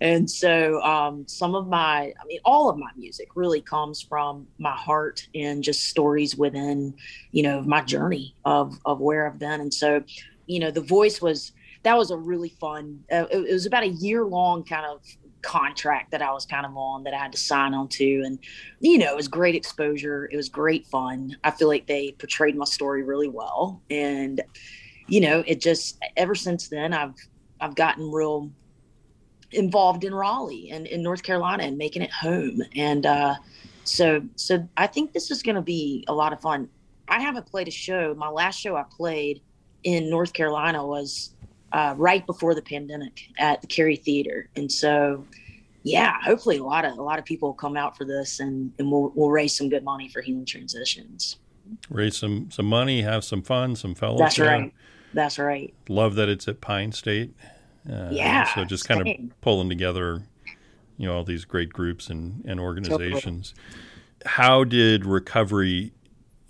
And 0.00 0.30
so 0.30 0.80
um, 0.82 1.26
some 1.26 1.54
of 1.54 1.66
my 1.66 2.12
i 2.20 2.24
mean 2.26 2.38
all 2.44 2.70
of 2.70 2.78
my 2.78 2.90
music 2.96 3.28
really 3.34 3.60
comes 3.60 4.00
from 4.00 4.46
my 4.58 4.72
heart 4.76 5.26
and 5.34 5.62
just 5.62 5.88
stories 5.88 6.36
within 6.36 6.94
you 7.32 7.42
know 7.42 7.62
my 7.62 7.82
journey 7.82 8.36
of 8.44 8.78
of 8.84 9.00
where 9.00 9.26
i've 9.26 9.38
been. 9.38 9.60
And 9.60 9.74
so 9.74 10.02
you 10.46 10.60
know 10.60 10.70
the 10.70 10.80
voice 10.80 11.20
was 11.20 11.52
that 11.82 11.96
was 11.96 12.10
a 12.10 12.16
really 12.16 12.50
fun 12.60 13.00
uh, 13.12 13.26
it, 13.30 13.48
it 13.48 13.52
was 13.52 13.66
about 13.66 13.82
a 13.82 13.88
year 13.88 14.24
long 14.24 14.62
kind 14.64 14.86
of 14.86 15.02
contract 15.42 16.10
that 16.10 16.22
I 16.22 16.32
was 16.32 16.46
kind 16.46 16.66
of 16.66 16.76
on 16.76 17.04
that 17.04 17.14
I 17.14 17.18
had 17.18 17.32
to 17.32 17.38
sign 17.38 17.74
on 17.74 17.88
to. 17.88 18.22
And, 18.24 18.38
you 18.80 18.98
know, 18.98 19.10
it 19.10 19.16
was 19.16 19.28
great 19.28 19.54
exposure. 19.54 20.28
It 20.30 20.36
was 20.36 20.48
great 20.48 20.86
fun. 20.86 21.36
I 21.44 21.50
feel 21.50 21.68
like 21.68 21.86
they 21.86 22.12
portrayed 22.18 22.56
my 22.56 22.64
story 22.64 23.02
really 23.02 23.28
well. 23.28 23.82
And, 23.90 24.42
you 25.06 25.20
know, 25.20 25.42
it 25.46 25.60
just 25.60 25.98
ever 26.16 26.34
since 26.34 26.68
then 26.68 26.92
I've 26.92 27.14
I've 27.60 27.74
gotten 27.74 28.10
real 28.10 28.50
involved 29.52 30.04
in 30.04 30.14
Raleigh 30.14 30.70
and 30.70 30.86
in 30.86 31.02
North 31.02 31.22
Carolina 31.22 31.64
and 31.64 31.78
making 31.78 32.02
it 32.02 32.12
home. 32.12 32.62
And 32.76 33.06
uh 33.06 33.34
so 33.84 34.22
so 34.36 34.68
I 34.76 34.86
think 34.86 35.12
this 35.12 35.30
is 35.30 35.42
gonna 35.42 35.62
be 35.62 36.04
a 36.08 36.14
lot 36.14 36.32
of 36.32 36.40
fun. 36.40 36.68
I 37.08 37.20
haven't 37.20 37.46
played 37.46 37.68
a 37.68 37.72
show. 37.72 38.14
My 38.14 38.28
last 38.28 38.60
show 38.60 38.76
I 38.76 38.84
played 38.90 39.40
in 39.84 40.10
North 40.10 40.32
Carolina 40.34 40.84
was 40.84 41.34
uh, 41.72 41.94
right 41.96 42.26
before 42.26 42.54
the 42.54 42.62
pandemic 42.62 43.28
at 43.38 43.60
the 43.60 43.66
Cary 43.66 43.96
Theater, 43.96 44.48
and 44.56 44.70
so 44.70 45.24
yeah, 45.82 46.20
hopefully 46.22 46.58
a 46.58 46.64
lot 46.64 46.84
of 46.84 46.98
a 46.98 47.02
lot 47.02 47.18
of 47.18 47.24
people 47.24 47.50
will 47.50 47.54
come 47.54 47.76
out 47.76 47.96
for 47.96 48.04
this, 48.04 48.40
and 48.40 48.72
and 48.78 48.90
we'll 48.90 49.12
we'll 49.14 49.30
raise 49.30 49.56
some 49.56 49.68
good 49.68 49.84
money 49.84 50.08
for 50.08 50.20
healing 50.20 50.44
transitions. 50.44 51.36
Raise 51.90 52.16
some 52.16 52.50
some 52.50 52.66
money, 52.66 53.02
have 53.02 53.24
some 53.24 53.42
fun, 53.42 53.76
some 53.76 53.94
fellowship. 53.94 54.18
That's 54.18 54.38
right. 54.38 54.72
That's 55.14 55.38
right. 55.38 55.74
Love 55.88 56.14
that 56.16 56.28
it's 56.28 56.48
at 56.48 56.60
Pine 56.60 56.92
State. 56.92 57.34
Uh, 57.90 58.08
yeah. 58.10 58.54
So 58.54 58.64
just 58.64 58.86
kind 58.86 59.02
same. 59.04 59.30
of 59.30 59.40
pulling 59.40 59.68
together, 59.68 60.22
you 60.96 61.06
know, 61.06 61.16
all 61.16 61.24
these 61.24 61.44
great 61.44 61.72
groups 61.72 62.08
and, 62.08 62.44
and 62.46 62.60
organizations. 62.60 63.54
Totally. 63.56 64.34
How 64.34 64.64
did 64.64 65.06
recovery 65.06 65.92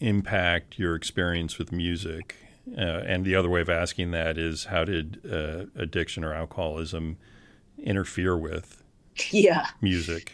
impact 0.01 0.79
your 0.79 0.95
experience 0.95 1.59
with 1.59 1.71
music? 1.71 2.37
Uh, 2.77 3.03
and 3.07 3.25
the 3.25 3.35
other 3.35 3.49
way 3.49 3.61
of 3.61 3.69
asking 3.69 4.11
that 4.13 4.37
is, 4.39 4.67
how 4.67 4.85
did 4.85 5.21
uh, 5.31 5.67
addiction 5.77 6.25
or 6.25 6.35
alcoholism 6.35 7.17
interfere 7.79 8.37
with 8.37 8.83
yeah 9.31 9.67
music? 9.81 10.33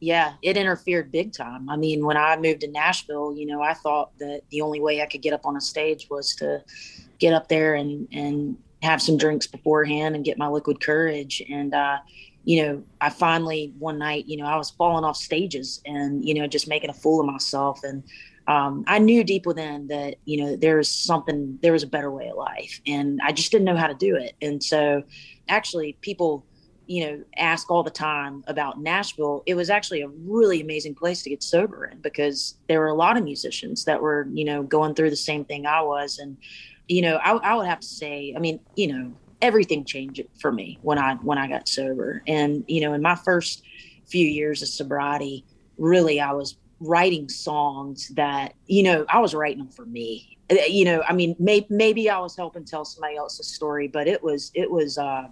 Yeah, 0.00 0.34
it 0.42 0.56
interfered 0.56 1.12
big 1.12 1.32
time. 1.32 1.70
I 1.70 1.76
mean, 1.76 2.04
when 2.04 2.16
I 2.16 2.36
moved 2.36 2.62
to 2.62 2.68
Nashville, 2.68 3.36
you 3.36 3.46
know, 3.46 3.62
I 3.62 3.72
thought 3.72 4.10
that 4.18 4.42
the 4.50 4.60
only 4.60 4.80
way 4.80 5.00
I 5.00 5.06
could 5.06 5.22
get 5.22 5.32
up 5.32 5.46
on 5.46 5.56
a 5.56 5.60
stage 5.60 6.08
was 6.10 6.34
to 6.36 6.64
get 7.18 7.32
up 7.32 7.48
there 7.48 7.74
and 7.74 8.08
and 8.12 8.56
have 8.82 9.00
some 9.00 9.16
drinks 9.16 9.46
beforehand 9.46 10.16
and 10.16 10.24
get 10.24 10.38
my 10.38 10.48
liquid 10.48 10.80
courage. 10.80 11.40
And 11.48 11.72
uh, 11.72 11.98
you 12.44 12.62
know, 12.62 12.82
I 13.00 13.10
finally 13.10 13.72
one 13.78 13.98
night, 13.98 14.26
you 14.26 14.36
know, 14.36 14.46
I 14.46 14.56
was 14.56 14.70
falling 14.70 15.04
off 15.04 15.16
stages 15.16 15.80
and 15.86 16.24
you 16.24 16.34
know 16.34 16.46
just 16.46 16.66
making 16.66 16.90
a 16.90 16.94
fool 16.94 17.20
of 17.20 17.26
myself 17.26 17.84
and 17.84 18.02
um, 18.46 18.84
I 18.86 18.98
knew 18.98 19.22
deep 19.22 19.46
within 19.46 19.86
that 19.88 20.16
you 20.24 20.44
know 20.44 20.56
there 20.56 20.76
was 20.76 20.88
something, 20.88 21.58
there 21.62 21.72
was 21.72 21.82
a 21.82 21.86
better 21.86 22.10
way 22.10 22.28
of 22.28 22.36
life, 22.36 22.80
and 22.86 23.20
I 23.22 23.32
just 23.32 23.52
didn't 23.52 23.64
know 23.64 23.76
how 23.76 23.86
to 23.86 23.94
do 23.94 24.16
it. 24.16 24.34
And 24.42 24.62
so, 24.62 25.04
actually, 25.48 25.96
people, 26.00 26.44
you 26.86 27.06
know, 27.06 27.24
ask 27.36 27.70
all 27.70 27.82
the 27.82 27.90
time 27.90 28.42
about 28.48 28.80
Nashville. 28.80 29.44
It 29.46 29.54
was 29.54 29.70
actually 29.70 30.02
a 30.02 30.08
really 30.08 30.60
amazing 30.60 30.94
place 30.94 31.22
to 31.22 31.30
get 31.30 31.42
sober 31.42 31.86
in 31.86 31.98
because 32.00 32.56
there 32.68 32.80
were 32.80 32.88
a 32.88 32.94
lot 32.94 33.16
of 33.16 33.22
musicians 33.22 33.84
that 33.84 34.02
were, 34.02 34.26
you 34.32 34.44
know, 34.44 34.62
going 34.64 34.94
through 34.94 35.10
the 35.10 35.16
same 35.16 35.44
thing 35.44 35.66
I 35.66 35.80
was, 35.82 36.18
and 36.18 36.36
you 36.88 37.02
know, 37.02 37.16
I, 37.16 37.32
I 37.32 37.54
would 37.54 37.66
have 37.66 37.80
to 37.80 37.86
say, 37.86 38.34
I 38.36 38.40
mean, 38.40 38.58
you 38.74 38.88
know, 38.88 39.12
everything 39.40 39.84
changed 39.84 40.20
for 40.40 40.50
me 40.50 40.78
when 40.82 40.98
I 40.98 41.14
when 41.16 41.38
I 41.38 41.46
got 41.46 41.68
sober, 41.68 42.24
and 42.26 42.64
you 42.66 42.80
know, 42.80 42.92
in 42.92 43.02
my 43.02 43.14
first 43.14 43.62
few 44.06 44.26
years 44.26 44.62
of 44.62 44.68
sobriety, 44.68 45.44
really, 45.78 46.20
I 46.20 46.32
was 46.32 46.56
writing 46.82 47.28
songs 47.28 48.08
that 48.08 48.54
you 48.66 48.82
know 48.82 49.04
I 49.08 49.20
was 49.20 49.34
writing 49.34 49.58
them 49.58 49.68
for 49.68 49.86
me. 49.86 50.38
Uh, 50.50 50.56
you 50.68 50.84
know, 50.84 51.02
I 51.08 51.12
mean, 51.12 51.36
may, 51.38 51.66
maybe 51.70 52.10
I 52.10 52.18
was 52.18 52.36
helping 52.36 52.64
tell 52.64 52.84
somebody 52.84 53.16
else's 53.16 53.46
story, 53.46 53.88
but 53.88 54.08
it 54.08 54.22
was 54.22 54.50
it 54.54 54.70
was 54.70 54.98
uh, 54.98 55.28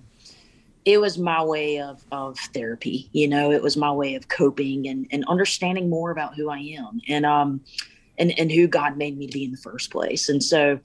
it 0.84 0.98
was 0.98 1.18
my 1.18 1.42
way 1.42 1.80
of 1.80 2.02
of 2.12 2.38
therapy. 2.54 3.08
You 3.12 3.28
know, 3.28 3.50
it 3.50 3.62
was 3.62 3.76
my 3.76 3.92
way 3.92 4.14
of 4.14 4.28
coping 4.28 4.88
and 4.88 5.06
and 5.10 5.24
understanding 5.26 5.90
more 5.90 6.10
about 6.10 6.34
who 6.34 6.50
I 6.50 6.58
am 6.58 7.00
and 7.08 7.26
um 7.26 7.60
and 8.18 8.38
and 8.38 8.50
who 8.50 8.68
God 8.68 8.96
made 8.96 9.18
me 9.18 9.26
to 9.26 9.32
be 9.32 9.44
in 9.44 9.50
the 9.50 9.58
first 9.58 9.90
place. 9.90 10.28
And 10.28 10.42
so 10.42 10.78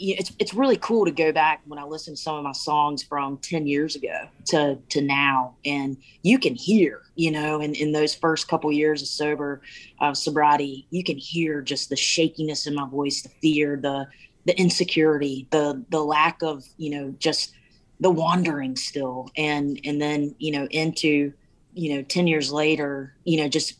it's 0.00 0.32
it's 0.38 0.54
really 0.54 0.76
cool 0.78 1.04
to 1.04 1.10
go 1.10 1.32
back 1.32 1.60
when 1.66 1.78
I 1.78 1.84
listen 1.84 2.14
to 2.14 2.20
some 2.20 2.36
of 2.36 2.42
my 2.42 2.52
songs 2.52 3.02
from 3.02 3.36
10 3.38 3.66
years 3.66 3.96
ago 3.96 4.28
to 4.46 4.78
to 4.88 5.00
now 5.00 5.56
and 5.64 5.96
you 6.22 6.38
can 6.38 6.54
hear 6.54 7.02
you 7.16 7.30
know 7.30 7.60
in, 7.60 7.74
in 7.74 7.92
those 7.92 8.14
first 8.14 8.48
couple 8.48 8.72
years 8.72 9.02
of 9.02 9.08
sober 9.08 9.60
uh, 10.00 10.14
sobriety 10.14 10.86
you 10.90 11.04
can 11.04 11.18
hear 11.18 11.60
just 11.60 11.90
the 11.90 11.96
shakiness 11.96 12.66
in 12.66 12.74
my 12.74 12.88
voice 12.88 13.22
the 13.22 13.28
fear 13.42 13.76
the 13.76 14.06
the 14.46 14.58
insecurity 14.58 15.46
the 15.50 15.84
the 15.90 16.02
lack 16.02 16.42
of 16.42 16.64
you 16.78 16.90
know 16.90 17.14
just 17.18 17.52
the 18.00 18.10
wandering 18.10 18.76
still. 18.76 19.30
And 19.36 19.78
and 19.84 20.00
then 20.00 20.34
you 20.38 20.52
know 20.52 20.66
into 20.66 21.32
you 21.74 21.94
know 21.94 22.02
10 22.02 22.26
years 22.26 22.50
later 22.50 23.14
you 23.24 23.40
know 23.40 23.48
just 23.48 23.74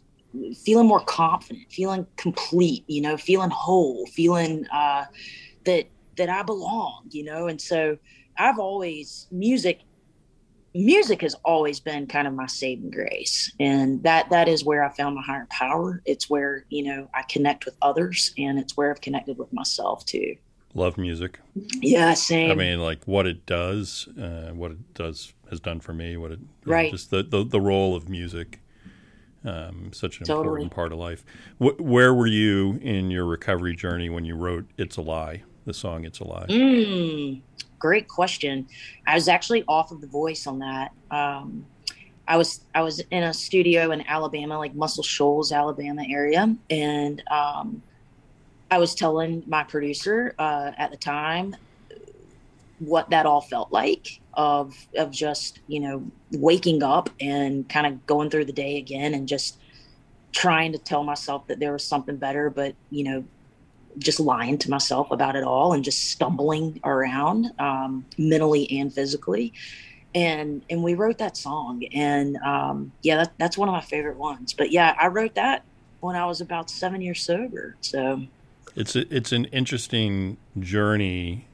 feeling 0.64 0.86
more 0.86 1.00
confident 1.00 1.66
feeling 1.70 2.06
complete 2.16 2.84
you 2.86 3.00
know 3.00 3.16
feeling 3.16 3.50
whole 3.50 4.06
feeling 4.06 4.64
uh 4.72 5.04
that 5.64 5.88
that 6.16 6.28
I 6.28 6.42
belong, 6.42 7.06
you 7.10 7.24
know? 7.24 7.46
And 7.48 7.60
so 7.60 7.98
I've 8.36 8.58
always 8.58 9.26
music 9.30 9.80
music 10.74 11.22
has 11.22 11.34
always 11.44 11.80
been 11.80 12.06
kind 12.06 12.28
of 12.28 12.34
my 12.34 12.46
saving 12.46 12.90
grace. 12.90 13.52
And 13.58 14.02
that 14.04 14.30
that 14.30 14.48
is 14.48 14.64
where 14.64 14.84
i 14.84 14.88
found 14.88 15.16
my 15.16 15.22
higher 15.22 15.46
power. 15.50 16.02
It's 16.04 16.30
where 16.30 16.64
you 16.68 16.84
know 16.84 17.08
i 17.14 17.22
connect 17.22 17.64
with 17.64 17.76
others 17.82 18.32
and 18.38 18.58
it's 18.58 18.76
where 18.76 18.90
i've 18.90 19.00
connected 19.00 19.38
with 19.38 19.52
myself 19.52 20.04
too. 20.04 20.36
Love 20.74 20.96
music. 20.96 21.40
Yeah 21.54 22.14
same. 22.14 22.50
I 22.50 22.54
mean 22.54 22.80
like 22.80 23.04
what 23.04 23.26
it 23.26 23.46
does 23.46 24.08
uh, 24.20 24.52
what 24.54 24.72
it 24.72 24.94
does 24.94 25.32
has 25.50 25.60
done 25.60 25.80
for 25.80 25.92
me 25.92 26.16
what 26.16 26.30
it 26.30 26.38
right 26.64 26.84
know, 26.84 26.90
just 26.96 27.10
the, 27.10 27.22
the, 27.22 27.44
the 27.44 27.60
role 27.60 27.96
of 27.96 28.08
music 28.08 28.60
um, 29.42 29.90
such 29.92 30.20
an 30.20 30.26
totally. 30.26 30.44
important 30.44 30.72
part 30.72 30.92
of 30.92 30.98
life. 30.98 31.24
Wh- 31.58 31.80
where 31.80 32.12
were 32.12 32.26
you 32.26 32.78
in 32.82 33.10
your 33.10 33.24
recovery 33.24 33.74
journey 33.74 34.10
when 34.10 34.24
you 34.24 34.36
wrote 34.36 34.66
it's 34.76 34.96
a 34.96 35.02
lie 35.02 35.42
the 35.64 35.74
song 35.74 36.04
"It's 36.04 36.20
a 36.20 36.24
Lie"? 36.24 36.46
Mm, 36.48 37.42
great 37.78 38.08
question. 38.08 38.66
I 39.06 39.14
was 39.14 39.28
actually 39.28 39.64
off 39.68 39.90
of 39.90 40.00
the 40.00 40.06
voice 40.06 40.46
on 40.46 40.58
that. 40.60 40.92
Um, 41.10 41.66
I 42.28 42.36
was 42.36 42.64
I 42.74 42.82
was 42.82 43.00
in 43.10 43.24
a 43.24 43.34
studio 43.34 43.90
in 43.90 44.06
Alabama, 44.06 44.58
like 44.58 44.74
Muscle 44.74 45.02
Shoals, 45.02 45.52
Alabama 45.52 46.04
area, 46.08 46.54
and 46.70 47.22
um, 47.30 47.82
I 48.70 48.78
was 48.78 48.94
telling 48.94 49.42
my 49.46 49.64
producer 49.64 50.34
uh, 50.38 50.70
at 50.78 50.90
the 50.90 50.96
time 50.96 51.56
what 52.78 53.10
that 53.10 53.26
all 53.26 53.42
felt 53.42 53.70
like 53.70 54.20
of 54.34 54.74
of 54.96 55.10
just 55.10 55.60
you 55.66 55.80
know 55.80 56.10
waking 56.32 56.82
up 56.82 57.10
and 57.20 57.68
kind 57.68 57.86
of 57.86 58.06
going 58.06 58.30
through 58.30 58.44
the 58.44 58.52
day 58.52 58.78
again 58.78 59.12
and 59.12 59.28
just 59.28 59.58
trying 60.32 60.72
to 60.72 60.78
tell 60.78 61.02
myself 61.02 61.46
that 61.48 61.58
there 61.60 61.72
was 61.72 61.84
something 61.84 62.16
better 62.16 62.48
but 62.48 62.74
you 62.90 63.04
know 63.04 63.24
just 63.98 64.20
lying 64.20 64.58
to 64.58 64.70
myself 64.70 65.10
about 65.10 65.36
it 65.36 65.44
all 65.44 65.72
and 65.72 65.84
just 65.84 66.10
stumbling 66.10 66.80
around 66.84 67.50
um, 67.58 68.04
mentally 68.18 68.70
and 68.78 68.92
physically. 68.92 69.52
And 70.14 70.62
and 70.68 70.82
we 70.82 70.94
wrote 70.94 71.18
that 71.18 71.36
song 71.36 71.84
and 71.94 72.36
um, 72.38 72.92
yeah 73.02 73.16
that, 73.16 73.32
that's 73.38 73.56
one 73.56 73.68
of 73.68 73.72
my 73.72 73.80
favorite 73.80 74.16
ones. 74.16 74.52
But 74.52 74.72
yeah 74.72 74.96
i 75.00 75.06
wrote 75.06 75.34
that 75.36 75.64
when 76.00 76.16
i 76.16 76.26
was 76.26 76.40
about 76.40 76.70
seven 76.70 77.00
years 77.00 77.22
sober 77.22 77.76
so. 77.80 78.22
It's 78.76 78.94
a, 78.94 79.12
it's 79.14 79.32
an 79.32 79.46
interesting 79.46 80.36
journey 80.60 81.46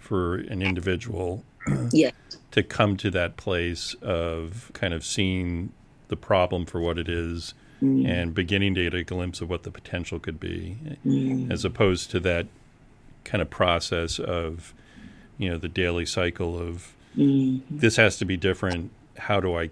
for 0.00 0.34
an 0.34 0.60
individual 0.60 1.44
yeah 1.92 2.10
to 2.50 2.62
come 2.62 2.96
to 2.96 3.10
that 3.10 3.36
place 3.36 3.94
of 4.02 4.70
kind 4.74 4.94
of 4.94 5.04
seeing 5.04 5.72
the 6.08 6.16
problem 6.16 6.66
for 6.66 6.80
what 6.80 6.98
it 6.98 7.08
is 7.08 7.54
mm. 7.84 8.08
and 8.08 8.34
beginning 8.34 8.74
to 8.74 8.84
get 8.84 8.94
a 8.94 9.04
glimpse 9.04 9.40
of 9.40 9.50
what 9.50 9.62
the 9.62 9.70
potential 9.70 10.18
could 10.18 10.40
be, 10.40 10.76
mm. 11.06 11.50
as 11.50 11.64
opposed 11.64 12.10
to 12.10 12.20
that 12.20 12.46
kind 13.24 13.42
of 13.42 13.50
process 13.50 14.18
of, 14.18 14.74
you 15.38 15.50
know, 15.50 15.58
the 15.58 15.68
daily 15.68 16.06
cycle 16.06 16.58
of 16.58 16.94
mm. 17.16 17.60
this 17.70 17.96
has 17.96 18.16
to 18.18 18.24
be 18.24 18.36
different. 18.36 18.90
How 19.18 19.40
do 19.40 19.56
I 19.56 19.70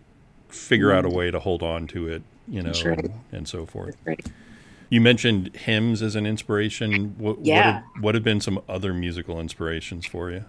figure 0.48 0.92
out 0.92 1.04
a 1.04 1.08
mm. 1.08 1.14
way 1.14 1.30
to 1.30 1.40
hold 1.40 1.62
on 1.62 1.86
to 1.88 2.08
it, 2.08 2.22
you 2.46 2.62
know, 2.62 2.72
right. 2.84 3.10
and 3.32 3.48
so 3.48 3.66
forth. 3.66 3.96
Right. 4.04 4.24
You 4.90 5.00
mentioned 5.00 5.56
hymns 5.56 6.02
as 6.02 6.16
an 6.16 6.26
inspiration. 6.26 7.14
What, 7.16 7.44
yeah. 7.44 7.54
what, 7.56 7.64
have, 7.64 7.84
what 8.02 8.14
have 8.14 8.24
been 8.24 8.40
some 8.42 8.60
other 8.68 8.92
musical 8.92 9.40
inspirations 9.40 10.04
for 10.04 10.30
you? 10.30 10.44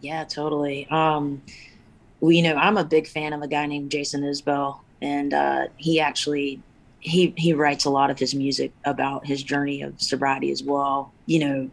Yeah, 0.00 0.24
totally. 0.24 0.88
Um, 0.90 1.42
well, 2.20 2.32
you 2.32 2.42
know, 2.42 2.56
I'm 2.56 2.76
a 2.76 2.84
big 2.84 3.06
fan 3.06 3.32
of 3.32 3.42
a 3.42 3.48
guy 3.48 3.66
named 3.66 3.90
Jason 3.90 4.22
Isbell, 4.22 4.80
and 5.00 5.32
uh, 5.32 5.66
he 5.76 6.00
actually 6.00 6.60
he 7.00 7.32
he 7.36 7.52
writes 7.52 7.84
a 7.84 7.90
lot 7.90 8.10
of 8.10 8.18
his 8.18 8.34
music 8.34 8.72
about 8.84 9.26
his 9.26 9.42
journey 9.42 9.82
of 9.82 10.00
sobriety 10.00 10.50
as 10.50 10.62
well. 10.62 11.12
You 11.26 11.38
know, 11.38 11.70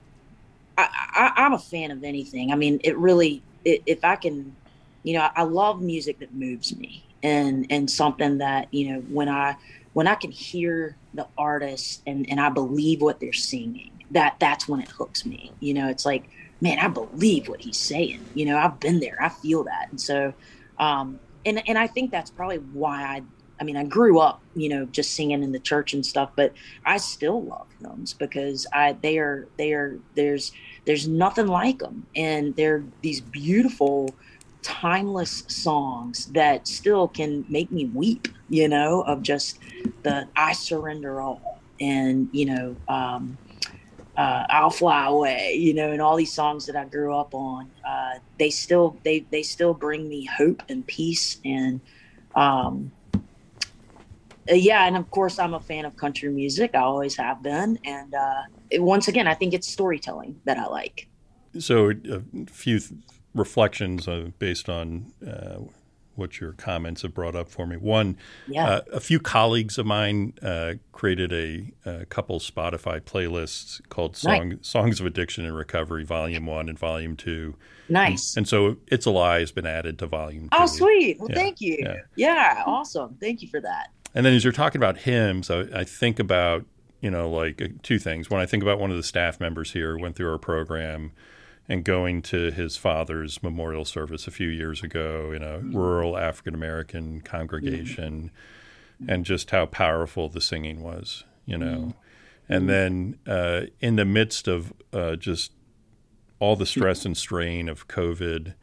I, 0.78 1.32
I 1.36 1.46
am 1.46 1.54
a 1.54 1.60
fan 1.60 1.92
of 1.92 2.04
anything. 2.04 2.52
I 2.52 2.56
mean, 2.56 2.80
it 2.84 2.98
really 2.98 3.42
it, 3.66 3.84
if 3.86 4.04
I 4.04 4.16
can, 4.16 4.56
you 5.04 5.14
know, 5.14 5.22
I, 5.22 5.32
I 5.38 5.44
love 5.44 5.82
music 5.82 6.20
that 6.20 6.34
moves 6.34 6.76
me 6.76 7.04
and 7.24 7.66
and 7.70 7.90
something 7.90 8.40
that 8.40 8.68
you 8.72 8.94
know 8.94 9.00
when 9.02 9.30
I 9.30 9.56
when 9.94 10.08
I 10.08 10.16
can 10.16 10.32
hear 10.32 10.96
the 11.14 11.28
artist 11.38 12.02
and 12.06 12.30
and 12.30 12.40
I 12.40 12.50
believe 12.50 13.02
what 13.02 13.20
they're 13.20 13.34
singing, 13.34 13.92
that 14.12 14.36
that's 14.40 14.68
when 14.68 14.82
it 14.82 14.90
hooks 14.90 15.26
me. 15.26 15.52
You 15.60 15.74
know, 15.74 15.88
it's 15.88 16.06
like 16.06 16.30
man, 16.62 16.80
I 16.80 16.88
believe 16.88 17.50
what 17.50 17.60
he's 17.60 17.78
saying. 17.78 18.24
You 18.36 18.46
know, 18.46 18.58
I've 18.58 18.80
been 18.80 19.00
there, 19.00 19.18
I 19.22 19.30
feel 19.30 19.64
that, 19.64 19.88
and 19.90 20.00
so. 20.00 20.34
Um, 20.80 21.20
and, 21.46 21.62
and 21.68 21.78
I 21.78 21.88
think 21.88 22.10
that's 22.10 22.32
probably 22.32 22.58
why 22.58 23.04
I 23.04 23.22
I 23.64 23.66
mean, 23.66 23.78
I 23.78 23.86
grew 23.86 24.20
up, 24.20 24.42
you 24.58 24.68
know, 24.68 24.86
just 24.88 25.14
singing 25.14 25.42
in 25.42 25.54
the 25.54 25.60
church 25.60 25.94
and 25.94 26.06
stuff, 26.06 26.32
but 26.36 26.52
I 26.86 26.98
still 26.98 27.44
love 27.44 27.68
hymns 27.80 28.14
because 28.14 28.68
I 28.74 28.98
they 29.02 29.20
are 29.20 29.48
they 29.58 29.72
are 29.72 29.98
there's 30.16 30.52
there's 30.84 31.08
nothing 31.08 31.48
like 31.48 31.80
them, 31.80 32.06
and 32.14 32.54
they're 32.58 32.84
these 33.02 33.22
beautiful, 33.22 34.14
timeless 34.64 35.46
songs 35.48 36.26
that 36.34 36.68
still 36.68 37.08
can 37.08 37.46
make 37.48 37.72
me 37.72 37.86
weep, 37.86 38.28
you 38.50 38.68
know, 38.68 39.04
of 39.04 39.22
just 39.22 39.60
the 40.04 40.28
I 40.36 40.52
surrender 40.52 41.22
all, 41.22 41.62
and 41.80 42.28
you 42.34 42.48
know, 42.48 42.76
um, 42.90 43.38
uh, 44.18 44.44
I'll 44.50 44.72
fly 44.72 45.08
away, 45.08 45.54
you 45.54 45.74
know, 45.74 45.90
and 45.90 46.02
all 46.02 46.18
these 46.18 46.34
songs 46.34 46.66
that 46.66 46.76
I 46.76 46.84
grew 46.84 47.16
up 47.16 47.34
on, 47.34 47.72
uh, 47.88 48.16
they 48.38 48.50
still 48.50 48.98
they 49.06 49.20
they 49.32 49.42
still 49.42 49.74
bring 49.74 50.10
me 50.10 50.26
hope 50.26 50.64
and 50.68 50.86
peace 50.86 51.40
and 51.46 51.80
um, 52.36 52.92
uh, 54.52 54.56
yeah, 54.56 54.86
and 54.88 54.96
of 54.98 55.10
course, 55.12 55.40
I'm 55.40 55.54
a 55.54 55.60
fan 55.60 55.86
of 55.86 55.96
country 55.96 56.30
music. 56.30 56.72
I 56.74 56.80
always 56.80 57.16
have 57.18 57.42
been, 57.44 57.80
and 57.86 58.14
uh, 58.14 58.42
it, 58.70 58.82
once 58.82 59.08
again, 59.08 59.28
I 59.28 59.34
think 59.34 59.54
it's 59.54 59.68
storytelling 59.68 60.40
that 60.46 60.58
I 60.58 60.68
like. 60.68 61.08
so 61.60 61.92
a 61.92 62.22
few 62.48 62.80
th- 62.80 62.92
reflections 63.34 64.08
uh, 64.08 64.30
based 64.40 64.70
on 64.70 65.14
uh, 65.26 65.60
what 66.16 66.40
your 66.40 66.52
comments 66.54 67.02
have 67.02 67.14
brought 67.14 67.36
up 67.36 67.50
for 67.50 67.66
me. 67.66 67.76
One, 67.76 68.18
Yeah. 68.48 68.68
uh, 68.68 68.82
a 68.94 69.00
few 69.00 69.20
colleagues 69.20 69.80
of 69.80 69.86
mine 69.88 70.34
uh, 70.44 70.74
created 70.92 71.34
a, 71.34 71.72
a 71.90 72.06
couple 72.06 72.40
Spotify 72.40 73.02
playlists 73.02 73.82
called 73.90 74.16
Song, 74.16 74.60
Songs 74.62 75.00
of 75.00 75.08
Addiction 75.08 75.44
and 75.46 75.56
Recovery, 75.56 76.04
Volume 76.04 76.46
One 76.46 76.70
and 76.70 76.78
Volume 76.78 77.16
Two. 77.16 77.56
nice. 77.90 78.38
And 78.38 78.48
so 78.48 78.78
It's 78.88 79.08
a 79.08 79.12
Lie 79.12 79.40
has 79.40 79.52
been 79.52 79.66
added 79.66 79.98
to 80.00 80.06
Volume 80.08 80.44
Two. 80.50 80.58
Oh, 80.60 80.66
sweet. 80.68 81.20
Well, 81.20 81.30
Yeah, 81.32 81.36
thank 81.36 81.62
you. 81.62 81.78
yeah. 81.80 81.96
Yeah. 82.16 82.64
awesome. 82.68 83.18
Thank 83.20 83.42
you 83.42 83.48
for 83.48 83.62
that. 83.62 83.90
And 84.16 84.26
then 84.26 84.34
as 84.34 84.44
you're 84.44 84.54
talking 84.54 84.80
about 84.80 85.00
hymns, 85.00 85.50
I, 85.50 85.62
I 85.74 85.84
think 85.84 86.20
about 86.20 86.66
you 87.02 87.12
know 87.12 87.30
like 87.30 87.62
uh, 87.62 87.68
two 87.82 88.00
things. 88.00 88.30
When 88.30 88.42
I 88.42 88.46
think 88.46 88.64
about 88.64 88.80
one 88.80 88.92
of 88.92 88.98
the 88.98 89.04
staff 89.04 89.40
members 89.40 89.74
here 89.74 89.98
went 89.98 90.16
through 90.16 90.32
our 90.32 90.38
program 90.38 91.12
and 91.70 91.84
going 91.84 92.22
to 92.22 92.52
his 92.52 92.76
father's 92.76 93.42
memorial 93.42 93.86
service 93.86 94.28
a 94.28 94.32
few 94.32 94.50
years 94.50 94.84
ago 94.84 95.32
in 95.32 95.42
a 95.42 95.60
rural 95.60 96.18
African 96.18 96.54
American 96.54 97.22
congregation, 97.22 98.32
and 99.08 99.26
just 99.26 99.52
how 99.52 99.66
powerful 99.66 100.30
the 100.30 100.42
singing 100.42 100.82
was, 100.82 101.24
you 101.46 101.58
know. 101.58 101.94
And 102.50 102.70
then 102.70 103.18
uh, 103.26 103.62
in 103.80 103.96
the 103.96 104.06
midst 104.06 104.48
of 104.48 104.74
uh, 104.92 105.16
just 105.16 105.54
all 106.40 106.56
the 106.58 106.66
stress 106.66 107.06
and 107.06 107.16
strain 107.16 107.70
of 107.70 107.88
COVID, 107.88 108.54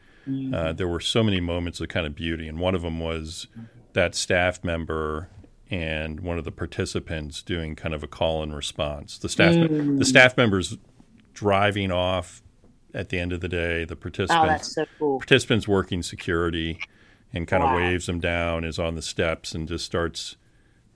uh, 0.54 0.72
there 0.74 0.86
were 0.86 1.00
so 1.00 1.22
many 1.22 1.40
moments 1.40 1.80
of 1.80 1.88
kind 1.88 2.06
of 2.06 2.14
beauty. 2.14 2.46
And 2.46 2.58
one 2.60 2.74
of 2.74 2.82
them 2.82 3.00
was 3.00 3.46
that 3.94 4.14
staff 4.14 4.62
member 4.62 5.28
and 5.70 6.20
one 6.20 6.36
of 6.38 6.44
the 6.44 6.50
participants 6.52 7.42
doing 7.42 7.76
kind 7.76 7.94
of 7.94 8.02
a 8.02 8.06
call 8.08 8.42
and 8.42 8.54
response. 8.54 9.18
The 9.18 9.28
staff, 9.28 9.54
mm. 9.54 9.98
the 9.98 10.04
staff 10.04 10.36
members 10.36 10.76
driving 11.32 11.92
off 11.92 12.42
at 12.92 13.08
the 13.10 13.18
end 13.18 13.32
of 13.32 13.40
the 13.40 13.48
day. 13.48 13.84
The 13.84 13.94
Oh, 13.94 13.96
participants, 13.96 14.48
that's 14.48 14.74
so 14.74 14.84
cool. 14.98 15.18
participants 15.18 15.68
working 15.68 16.02
security, 16.02 16.80
and 17.32 17.46
kind 17.46 17.62
Wow. 17.62 17.76
of 17.76 17.82
waves 17.82 18.06
them 18.06 18.18
down, 18.18 18.64
is 18.64 18.78
on 18.78 18.96
the 18.96 19.02
steps 19.02 19.54
and 19.54 19.68
just 19.68 19.84
starts 19.84 20.36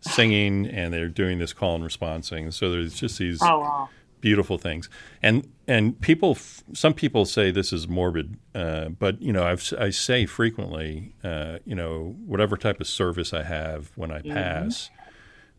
singing, 0.00 0.66
and 0.66 0.92
they're 0.92 1.08
doing 1.08 1.38
this 1.38 1.52
call 1.52 1.76
and 1.76 1.84
response 1.84 2.28
thing. 2.28 2.50
So 2.50 2.70
there's 2.70 2.94
just 2.94 3.18
these 3.18 3.40
Oh, 3.42 3.60
wow. 3.60 3.88
Beautiful 4.24 4.56
things. 4.56 4.88
And 5.22 5.46
and 5.68 6.00
people 6.00 6.38
some 6.72 6.94
people 6.94 7.26
say 7.26 7.50
this 7.50 7.72
is 7.74 7.86
morbid 7.86 8.38
uh, 8.54 8.88
but 8.88 9.20
you 9.20 9.32
know 9.32 9.44
I've, 9.46 9.72
i 9.78 9.90
say 9.90 10.26
frequently 10.26 11.14
uh, 11.22 11.58
you 11.66 11.74
know 11.74 12.16
whatever 12.26 12.56
type 12.58 12.80
of 12.80 12.86
service 12.86 13.32
i 13.32 13.42
have 13.42 13.90
when 13.96 14.10
i 14.10 14.20
pass 14.20 14.90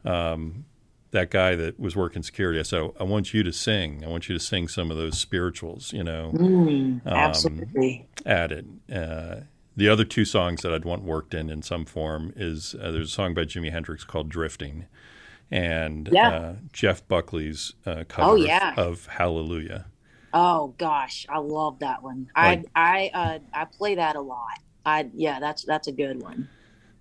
um, 0.04 0.66
that 1.12 1.32
guy 1.32 1.56
that 1.56 1.80
was 1.80 1.96
working 1.96 2.22
security 2.24 2.60
i 2.60 2.64
said 2.64 2.90
i 3.00 3.04
want 3.04 3.34
you 3.34 3.42
to 3.44 3.52
sing. 3.52 4.04
I 4.04 4.08
want 4.08 4.30
you 4.30 4.38
to 4.38 4.44
sing 4.44 4.68
some 4.68 4.92
of 4.92 4.98
those 4.98 5.18
spirituals 5.18 5.92
you 5.94 6.04
know 6.04 6.32
Mm, 6.36 7.02
absolutely. 7.06 8.08
added 8.26 8.80
uh, 8.94 9.36
the 9.76 9.90
other 9.90 10.06
two 10.06 10.26
songs 10.26 10.62
that 10.62 10.72
i'd 10.74 10.86
want 10.86 11.04
worked 11.04 11.34
in 11.34 11.50
in 11.50 11.62
some 11.64 11.86
form 11.86 12.32
is 12.36 12.76
uh, 12.82 12.92
there's 12.92 13.10
a 13.10 13.14
song 13.14 13.34
by 13.34 13.44
jimi 13.44 13.72
hendrix 13.72 14.04
called 14.04 14.30
drifting 14.30 14.86
and 15.52 16.10
Yeah. 16.12 16.30
uh, 16.30 16.54
Jeff 16.74 17.08
Buckley's 17.08 17.74
uh, 17.86 18.04
cover 18.08 18.32
Oh, 18.32 18.36
of- 18.36 18.42
yeah. 18.48 18.74
of 18.78 19.06
Hallelujah. 19.08 19.86
Oh 20.34 20.74
gosh, 20.78 21.26
I 21.30 21.38
love 21.40 21.80
that 21.80 22.04
one. 22.04 22.28
Like- 22.36 22.66
I 22.76 23.12
I 23.14 23.20
uh, 23.20 23.40
I 23.54 23.66
play 23.66 23.96
that 23.96 24.16
a 24.16 24.22
lot. 24.22 24.60
I 24.86 25.10
yeah, 25.14 25.40
that's 25.40 25.64
that's 25.64 25.88
a 25.88 25.92
good 25.94 26.22
one. 26.22 26.50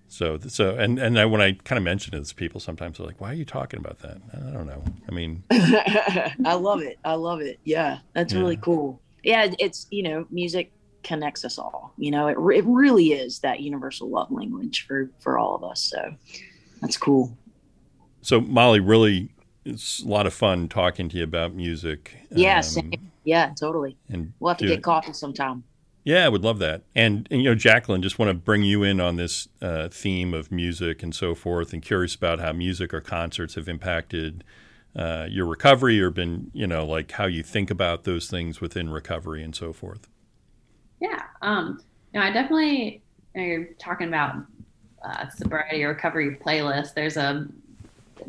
So, 0.07 0.37
so, 0.47 0.75
and 0.77 0.99
and 0.99 1.19
I, 1.19 1.25
when 1.25 1.41
I 1.41 1.53
kind 1.53 1.77
of 1.77 1.83
mention 1.83 2.13
it 2.15 2.23
to 2.25 2.35
people, 2.35 2.61
sometimes 2.61 2.97
they're 2.97 3.07
like, 3.07 3.19
"Why 3.19 3.31
are 3.31 3.33
you 3.33 3.43
talking 3.43 3.79
about 3.79 3.99
that?" 3.99 4.17
I 4.33 4.51
don't 4.51 4.67
know. 4.67 4.83
I 5.09 5.11
mean, 5.11 5.43
I 5.51 6.53
love 6.53 6.81
it. 6.81 6.97
I 7.03 7.13
love 7.15 7.41
it. 7.41 7.59
Yeah, 7.65 7.99
that's 8.13 8.31
Yeah. 8.31 8.39
really 8.39 8.57
cool. 8.57 9.01
Yeah, 9.23 9.51
it's 9.59 9.87
you 9.89 10.03
know, 10.03 10.25
music 10.29 10.71
connects 11.03 11.43
us 11.43 11.57
all. 11.57 11.93
You 11.97 12.11
know, 12.11 12.27
it 12.27 12.37
it 12.55 12.63
really 12.65 13.13
is 13.13 13.39
that 13.39 13.59
universal 13.59 14.07
love 14.09 14.31
language 14.31 14.85
for 14.87 15.09
for 15.19 15.37
all 15.39 15.55
of 15.55 15.63
us. 15.63 15.81
So 15.81 16.13
that's 16.81 16.97
cool. 16.97 17.35
So 18.25 18.41
Molly, 18.41 18.79
really, 18.79 19.29
it's 19.65 20.01
a 20.01 20.07
lot 20.07 20.25
of 20.25 20.33
fun 20.33 20.67
talking 20.67 21.09
to 21.09 21.17
you 21.17 21.23
about 21.23 21.53
music. 21.53 22.17
Yeah, 22.31 22.61
Um, 22.77 22.91
yeah, 23.23 23.53
totally. 23.59 23.97
and 24.09 24.33
We'll 24.39 24.49
have 24.49 24.57
to 24.57 24.65
do- 24.65 24.73
get 24.73 24.83
coffee 24.83 25.13
sometime. 25.13 25.63
Yeah, 26.03 26.25
I 26.25 26.29
would 26.29 26.43
love 26.43 26.59
that. 26.59 26.83
And, 26.95 27.27
and 27.31 27.41
you 27.41 27.49
know, 27.49 27.55
Jacqueline, 27.55 28.01
just 28.03 28.19
want 28.19 28.29
to 28.29 28.35
bring 28.35 28.61
you 28.63 28.83
in 28.83 28.99
on 28.99 29.15
this 29.15 29.47
uh, 29.61 29.89
theme 29.89 30.33
of 30.35 30.51
music 30.51 31.01
and 31.01 31.15
so 31.15 31.33
forth, 31.35 31.73
and 31.73 31.81
curious 31.81 32.13
about 32.15 32.39
how 32.39 32.51
music 32.51 32.93
or 32.93 33.01
concerts 33.01 33.55
have 33.55 33.67
impacted 33.67 34.43
uh, 34.95 35.27
your 35.29 35.45
recovery, 35.45 35.99
or 36.01 36.09
been, 36.09 36.49
you 36.53 36.65
know, 36.67 36.85
like 36.85 37.11
how 37.11 37.25
you 37.25 37.43
think 37.43 37.69
about 37.71 38.03
those 38.05 38.27
things 38.29 38.61
within 38.61 38.89
recovery 38.89 39.43
and 39.43 39.55
so 39.55 39.73
forth. 39.73 40.07
Yeah. 40.99 41.21
Um, 41.41 41.79
you 42.13 42.19
know, 42.19 42.25
I 42.25 42.31
definitely, 42.31 43.03
you 43.35 43.41
know, 43.41 43.47
you're 43.47 43.65
talking 43.79 44.07
about 44.07 44.35
uh, 45.03 45.27
sobriety 45.29 45.83
or 45.83 45.89
recovery 45.89 46.37
playlist. 46.37 46.93
There's 46.93 47.17
a 47.17 47.47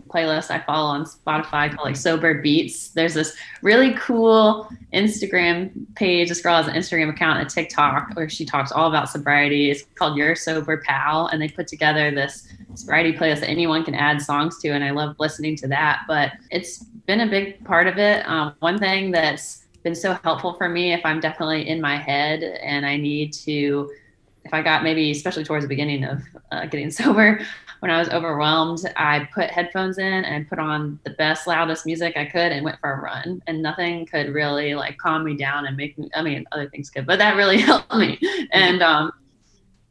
playlist 0.09 0.51
I 0.51 0.61
follow 0.61 0.89
on 0.89 1.05
Spotify 1.05 1.75
called 1.75 1.87
like 1.87 1.97
Sober 1.97 2.41
Beats. 2.41 2.89
There's 2.89 3.15
this 3.15 3.37
really 3.63 3.95
cool 3.95 4.69
Instagram 4.93 5.73
page. 5.95 6.29
This 6.29 6.41
girl 6.41 6.57
has 6.57 6.67
an 6.67 6.75
Instagram 6.75 7.11
account 7.11 7.39
and 7.39 7.47
a 7.47 7.51
TikTok 7.51 8.11
where 8.15 8.29
she 8.29 8.45
talks 8.45 8.73
all 8.73 8.89
about 8.89 9.09
sobriety. 9.09 9.71
It's 9.71 9.85
called 9.95 10.17
Your 10.17 10.35
Sober 10.35 10.79
Pal. 10.79 11.29
And 11.29 11.41
they 11.41 11.49
put 11.49 11.67
together 11.67 12.11
this 12.11 12.49
sobriety 12.75 13.13
playlist 13.13 13.41
that 13.41 13.49
anyone 13.49 13.85
can 13.85 13.95
add 13.95 14.21
songs 14.21 14.59
to. 14.59 14.71
And 14.71 14.85
I 14.85 14.91
love 14.91 15.17
listening 15.19 15.57
to 15.57 15.69
that. 15.69 16.03
But 16.07 16.33
it's 16.51 16.85
been 17.07 17.21
a 17.21 17.27
big 17.27 17.65
part 17.65 17.87
of 17.87 17.99
it. 17.99 18.27
Um, 18.29 18.55
one 18.61 18.79
thing 18.79 19.11
that's 19.11 19.67
been 19.83 19.95
so 19.95 20.19
helpful 20.25 20.55
for 20.55 20.69
me 20.69 20.93
if 20.93 21.01
I'm 21.05 21.21
definitely 21.21 21.69
in 21.69 21.81
my 21.81 21.97
head 21.97 22.43
and 22.43 22.85
I 22.85 22.97
need 22.97 23.33
to, 23.35 23.91
if 24.45 24.53
I 24.53 24.61
got 24.61 24.83
maybe, 24.83 25.13
especially 25.13 25.45
towards 25.45 25.65
the 25.65 25.69
beginning 25.69 26.05
of 26.05 26.23
uh, 26.51 26.67
getting 26.67 26.91
sober, 27.03 27.41
when 27.81 27.91
I 27.91 27.99
was 27.99 28.09
overwhelmed, 28.09 28.81
I 28.97 29.29
put 29.33 29.51
headphones 29.51 29.99
in 29.99 30.25
and 30.25 30.49
put 30.49 30.59
on 30.59 30.99
the 31.05 31.11
best, 31.11 31.47
loudest 31.47 31.87
music 31.87 32.17
I 32.17 32.25
could 32.25 32.53
and 32.53 32.65
went 32.65 32.81
for 32.81 32.93
a 32.93 33.01
run. 33.01 33.43
And 33.47 33.63
nothing 33.63 34.07
could 34.07 34.33
really 34.33 34.75
like 34.75 34.99
calm 34.99 35.25
me 35.25 35.37
down 35.37 35.67
and 35.67 35.77
make 35.77 35.99
me, 35.99 36.11
I 36.15 36.23
mean, 36.23 36.45
other 36.53 36.69
things 36.69 36.91
could, 36.91 37.07
but 37.07 37.19
that 37.19 37.37
really 37.37 37.59
helped 37.61 37.95
me. 37.95 38.19
And 38.53 38.83
um, 38.83 39.13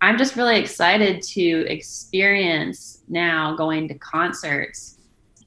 I'm 0.01 0.17
just 0.17 0.35
really 0.35 0.59
excited 0.59 1.21
to 1.23 1.65
experience 1.67 3.03
now 3.07 3.55
going 3.55 3.87
to 3.87 3.95
concerts 3.95 4.97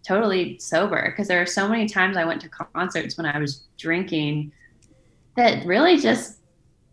totally 0.09 0.59
sober 0.59 1.11
because 1.11 1.29
there 1.29 1.43
are 1.43 1.47
so 1.47 1.69
many 1.69 1.87
times 1.87 2.17
I 2.17 2.25
went 2.25 2.41
to 2.41 2.49
concerts 2.49 3.19
when 3.19 3.27
I 3.27 3.39
was 3.39 3.65
drinking 3.77 4.53
that 5.37 5.67
really 5.67 5.99
just 5.99 6.39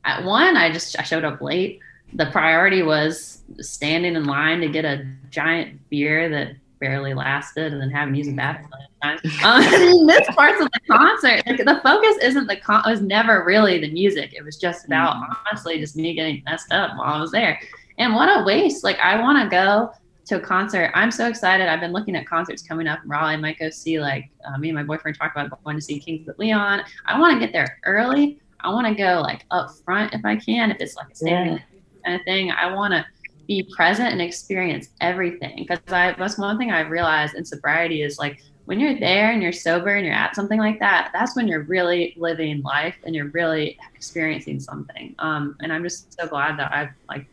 at 0.03 0.23
one 0.23 0.57
I 0.57 0.71
just 0.71 0.99
I 0.99 1.03
showed 1.03 1.23
up 1.23 1.41
late. 1.41 1.79
The 2.15 2.27
priority 2.31 2.81
was 2.81 3.43
standing 3.59 4.15
in 4.15 4.25
line 4.25 4.61
to 4.61 4.69
get 4.69 4.85
a 4.85 5.05
giant 5.29 5.89
beer 5.89 6.29
that 6.29 6.55
barely 6.79 7.13
lasted 7.13 7.73
and 7.73 7.81
then 7.81 7.89
having 7.89 8.13
to 8.13 8.17
use 8.17 8.27
the 8.27 8.33
bathroom. 8.33 8.71
Um, 9.43 9.61
miss 10.07 10.27
parts 10.31 10.59
of 10.59 10.67
the 10.71 10.79
concert. 10.89 11.45
Like, 11.45 11.57
the 11.57 11.79
focus 11.83 12.17
isn't 12.23 12.47
the 12.47 12.55
con- 12.55 12.81
it 12.87 12.89
was 12.89 13.01
never 13.01 13.43
really 13.45 13.79
the 13.79 13.91
music. 13.91 14.33
It 14.35 14.43
was 14.43 14.57
just 14.57 14.85
about 14.85 15.15
honestly 15.45 15.77
just 15.77 15.95
me 15.95 16.15
getting 16.15 16.41
messed 16.45 16.71
up 16.71 16.97
while 16.97 17.13
I 17.13 17.21
was 17.21 17.29
there. 17.29 17.59
And 17.99 18.15
what 18.15 18.29
a 18.29 18.43
waste! 18.43 18.83
Like 18.83 18.97
I 18.97 19.21
want 19.21 19.43
to 19.43 19.47
go 19.47 19.91
to 20.25 20.37
a 20.37 20.39
concert. 20.39 20.91
I'm 20.95 21.11
so 21.11 21.27
excited. 21.27 21.67
I've 21.67 21.81
been 21.81 21.91
looking 21.91 22.15
at 22.15 22.25
concerts 22.25 22.63
coming 22.63 22.87
up 22.87 23.03
in 23.03 23.09
Raleigh. 23.09 23.33
I 23.33 23.37
might 23.37 23.59
go 23.59 23.69
see 23.69 23.99
like 23.99 24.31
uh, 24.43 24.57
me 24.57 24.69
and 24.69 24.75
my 24.75 24.83
boyfriend 24.83 25.19
talked 25.19 25.37
about 25.37 25.63
going 25.63 25.75
to 25.75 25.81
see 25.83 25.99
Kings 25.99 26.27
of 26.27 26.39
Leon. 26.39 26.81
I 27.05 27.19
want 27.19 27.33
to 27.33 27.39
get 27.39 27.53
there 27.53 27.77
early. 27.85 28.39
I 28.61 28.69
want 28.69 28.87
to 28.87 28.95
go 28.95 29.21
like 29.21 29.45
up 29.51 29.69
front 29.85 30.15
if 30.15 30.25
I 30.25 30.35
can. 30.35 30.71
If 30.71 30.77
it's 30.79 30.95
like 30.95 31.11
a 31.11 31.15
standing 31.15 31.61
kind 32.05 32.19
of 32.19 32.25
thing, 32.25 32.51
I 32.51 32.73
want 32.73 32.93
to 32.93 33.05
be 33.47 33.69
present 33.75 34.09
and 34.09 34.21
experience 34.21 34.89
everything. 35.01 35.65
Because 35.67 35.79
I 35.87 36.15
that's 36.17 36.37
one 36.37 36.57
thing 36.57 36.71
I've 36.71 36.89
realized 36.89 37.35
in 37.35 37.45
sobriety 37.45 38.01
is 38.01 38.17
like 38.17 38.41
when 38.65 38.79
you're 38.79 38.99
there 38.99 39.31
and 39.31 39.41
you're 39.41 39.51
sober 39.51 39.95
and 39.95 40.05
you're 40.05 40.15
at 40.15 40.35
something 40.35 40.59
like 40.59 40.79
that, 40.79 41.11
that's 41.13 41.35
when 41.35 41.47
you're 41.47 41.63
really 41.63 42.13
living 42.17 42.61
life 42.63 42.95
and 43.05 43.13
you're 43.13 43.29
really 43.29 43.77
experiencing 43.93 44.59
something. 44.59 45.15
Um, 45.19 45.55
and 45.61 45.71
I'm 45.71 45.83
just 45.83 46.13
so 46.19 46.27
glad 46.27 46.57
that 46.59 46.71
I've 46.73 46.89
like 47.07 47.27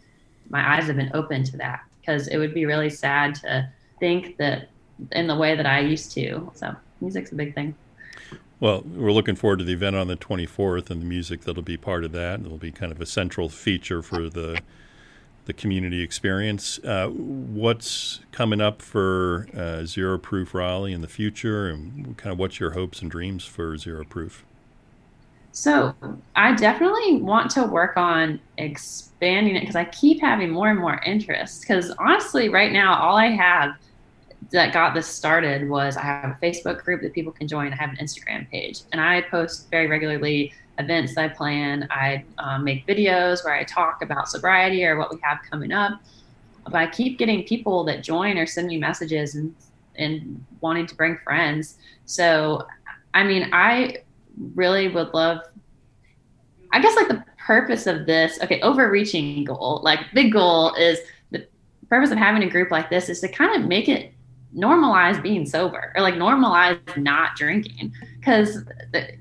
my 0.50 0.76
eyes 0.76 0.86
have 0.86 0.96
been 0.96 1.10
open 1.14 1.44
to 1.44 1.56
that 1.58 1.80
because 2.00 2.28
it 2.28 2.36
would 2.36 2.52
be 2.52 2.66
really 2.66 2.90
sad 2.90 3.34
to 3.36 3.70
think 4.00 4.36
that 4.36 4.68
in 5.12 5.26
the 5.26 5.36
way 5.36 5.56
that 5.56 5.66
I 5.66 5.80
used 5.80 6.12
to. 6.12 6.50
So 6.54 6.74
music's 7.00 7.32
a 7.32 7.34
big 7.34 7.54
thing. 7.54 7.74
Well, 8.62 8.84
we're 8.86 9.10
looking 9.10 9.34
forward 9.34 9.58
to 9.58 9.64
the 9.64 9.72
event 9.72 9.96
on 9.96 10.06
the 10.06 10.14
24th 10.14 10.88
and 10.88 11.00
the 11.00 11.04
music 11.04 11.40
that'll 11.40 11.64
be 11.64 11.76
part 11.76 12.04
of 12.04 12.12
that. 12.12 12.38
It'll 12.38 12.58
be 12.58 12.70
kind 12.70 12.92
of 12.92 13.00
a 13.00 13.06
central 13.06 13.48
feature 13.48 14.02
for 14.02 14.28
the 14.28 14.60
the 15.46 15.52
community 15.52 16.00
experience. 16.00 16.78
Uh, 16.84 17.08
what's 17.08 18.20
coming 18.30 18.60
up 18.60 18.80
for 18.80 19.48
uh, 19.56 19.84
Zero 19.84 20.16
Proof 20.16 20.54
Raleigh 20.54 20.92
in 20.92 21.00
the 21.00 21.08
future, 21.08 21.68
and 21.70 22.16
kind 22.16 22.32
of 22.32 22.38
what's 22.38 22.60
your 22.60 22.70
hopes 22.70 23.02
and 23.02 23.10
dreams 23.10 23.44
for 23.44 23.76
Zero 23.76 24.04
Proof? 24.04 24.44
So 25.50 25.92
I 26.36 26.54
definitely 26.54 27.16
want 27.16 27.50
to 27.52 27.64
work 27.64 27.96
on 27.96 28.38
expanding 28.58 29.56
it 29.56 29.62
because 29.62 29.74
I 29.74 29.86
keep 29.86 30.20
having 30.20 30.50
more 30.50 30.70
and 30.70 30.78
more 30.78 31.00
interest. 31.04 31.62
Because 31.62 31.90
honestly, 31.98 32.48
right 32.48 32.70
now, 32.70 32.94
all 32.94 33.16
I 33.16 33.26
have 33.26 33.74
that 34.50 34.72
got 34.72 34.94
this 34.94 35.06
started 35.06 35.68
was 35.68 35.96
I 35.96 36.02
have 36.02 36.30
a 36.30 36.38
Facebook 36.42 36.82
group 36.82 37.02
that 37.02 37.12
people 37.12 37.32
can 37.32 37.46
join. 37.46 37.72
I 37.72 37.76
have 37.76 37.90
an 37.90 37.96
Instagram 37.96 38.48
page, 38.50 38.82
and 38.92 39.00
I 39.00 39.22
post 39.22 39.70
very 39.70 39.86
regularly 39.86 40.52
events 40.78 41.16
I 41.16 41.28
plan. 41.28 41.86
I 41.90 42.24
um, 42.38 42.64
make 42.64 42.86
videos 42.86 43.44
where 43.44 43.54
I 43.54 43.64
talk 43.64 44.02
about 44.02 44.28
sobriety 44.28 44.84
or 44.84 44.96
what 44.98 45.12
we 45.12 45.20
have 45.22 45.38
coming 45.48 45.72
up. 45.72 46.00
But 46.64 46.74
I 46.74 46.86
keep 46.86 47.18
getting 47.18 47.44
people 47.44 47.84
that 47.84 48.02
join 48.02 48.38
or 48.38 48.46
send 48.46 48.68
me 48.68 48.78
messages 48.78 49.34
and 49.34 49.54
and 49.96 50.44
wanting 50.60 50.86
to 50.86 50.94
bring 50.94 51.18
friends. 51.18 51.76
So, 52.06 52.66
I 53.12 53.24
mean, 53.24 53.50
I 53.52 53.98
really 54.54 54.88
would 54.88 55.12
love. 55.12 55.40
I 56.72 56.80
guess 56.80 56.96
like 56.96 57.08
the 57.08 57.22
purpose 57.36 57.86
of 57.86 58.06
this, 58.06 58.38
okay, 58.42 58.60
overreaching 58.62 59.44
goal, 59.44 59.80
like 59.84 60.00
big 60.14 60.32
goal 60.32 60.74
is 60.74 60.98
the 61.30 61.46
purpose 61.90 62.10
of 62.10 62.18
having 62.18 62.42
a 62.42 62.48
group 62.48 62.70
like 62.70 62.88
this 62.88 63.10
is 63.10 63.20
to 63.20 63.28
kind 63.28 63.60
of 63.60 63.68
make 63.68 63.88
it 63.88 64.14
normalize 64.56 65.22
being 65.22 65.46
sober 65.46 65.92
or 65.94 66.02
like 66.02 66.14
normalize 66.14 66.96
not 66.96 67.36
drinking. 67.36 67.92
Because 68.18 68.64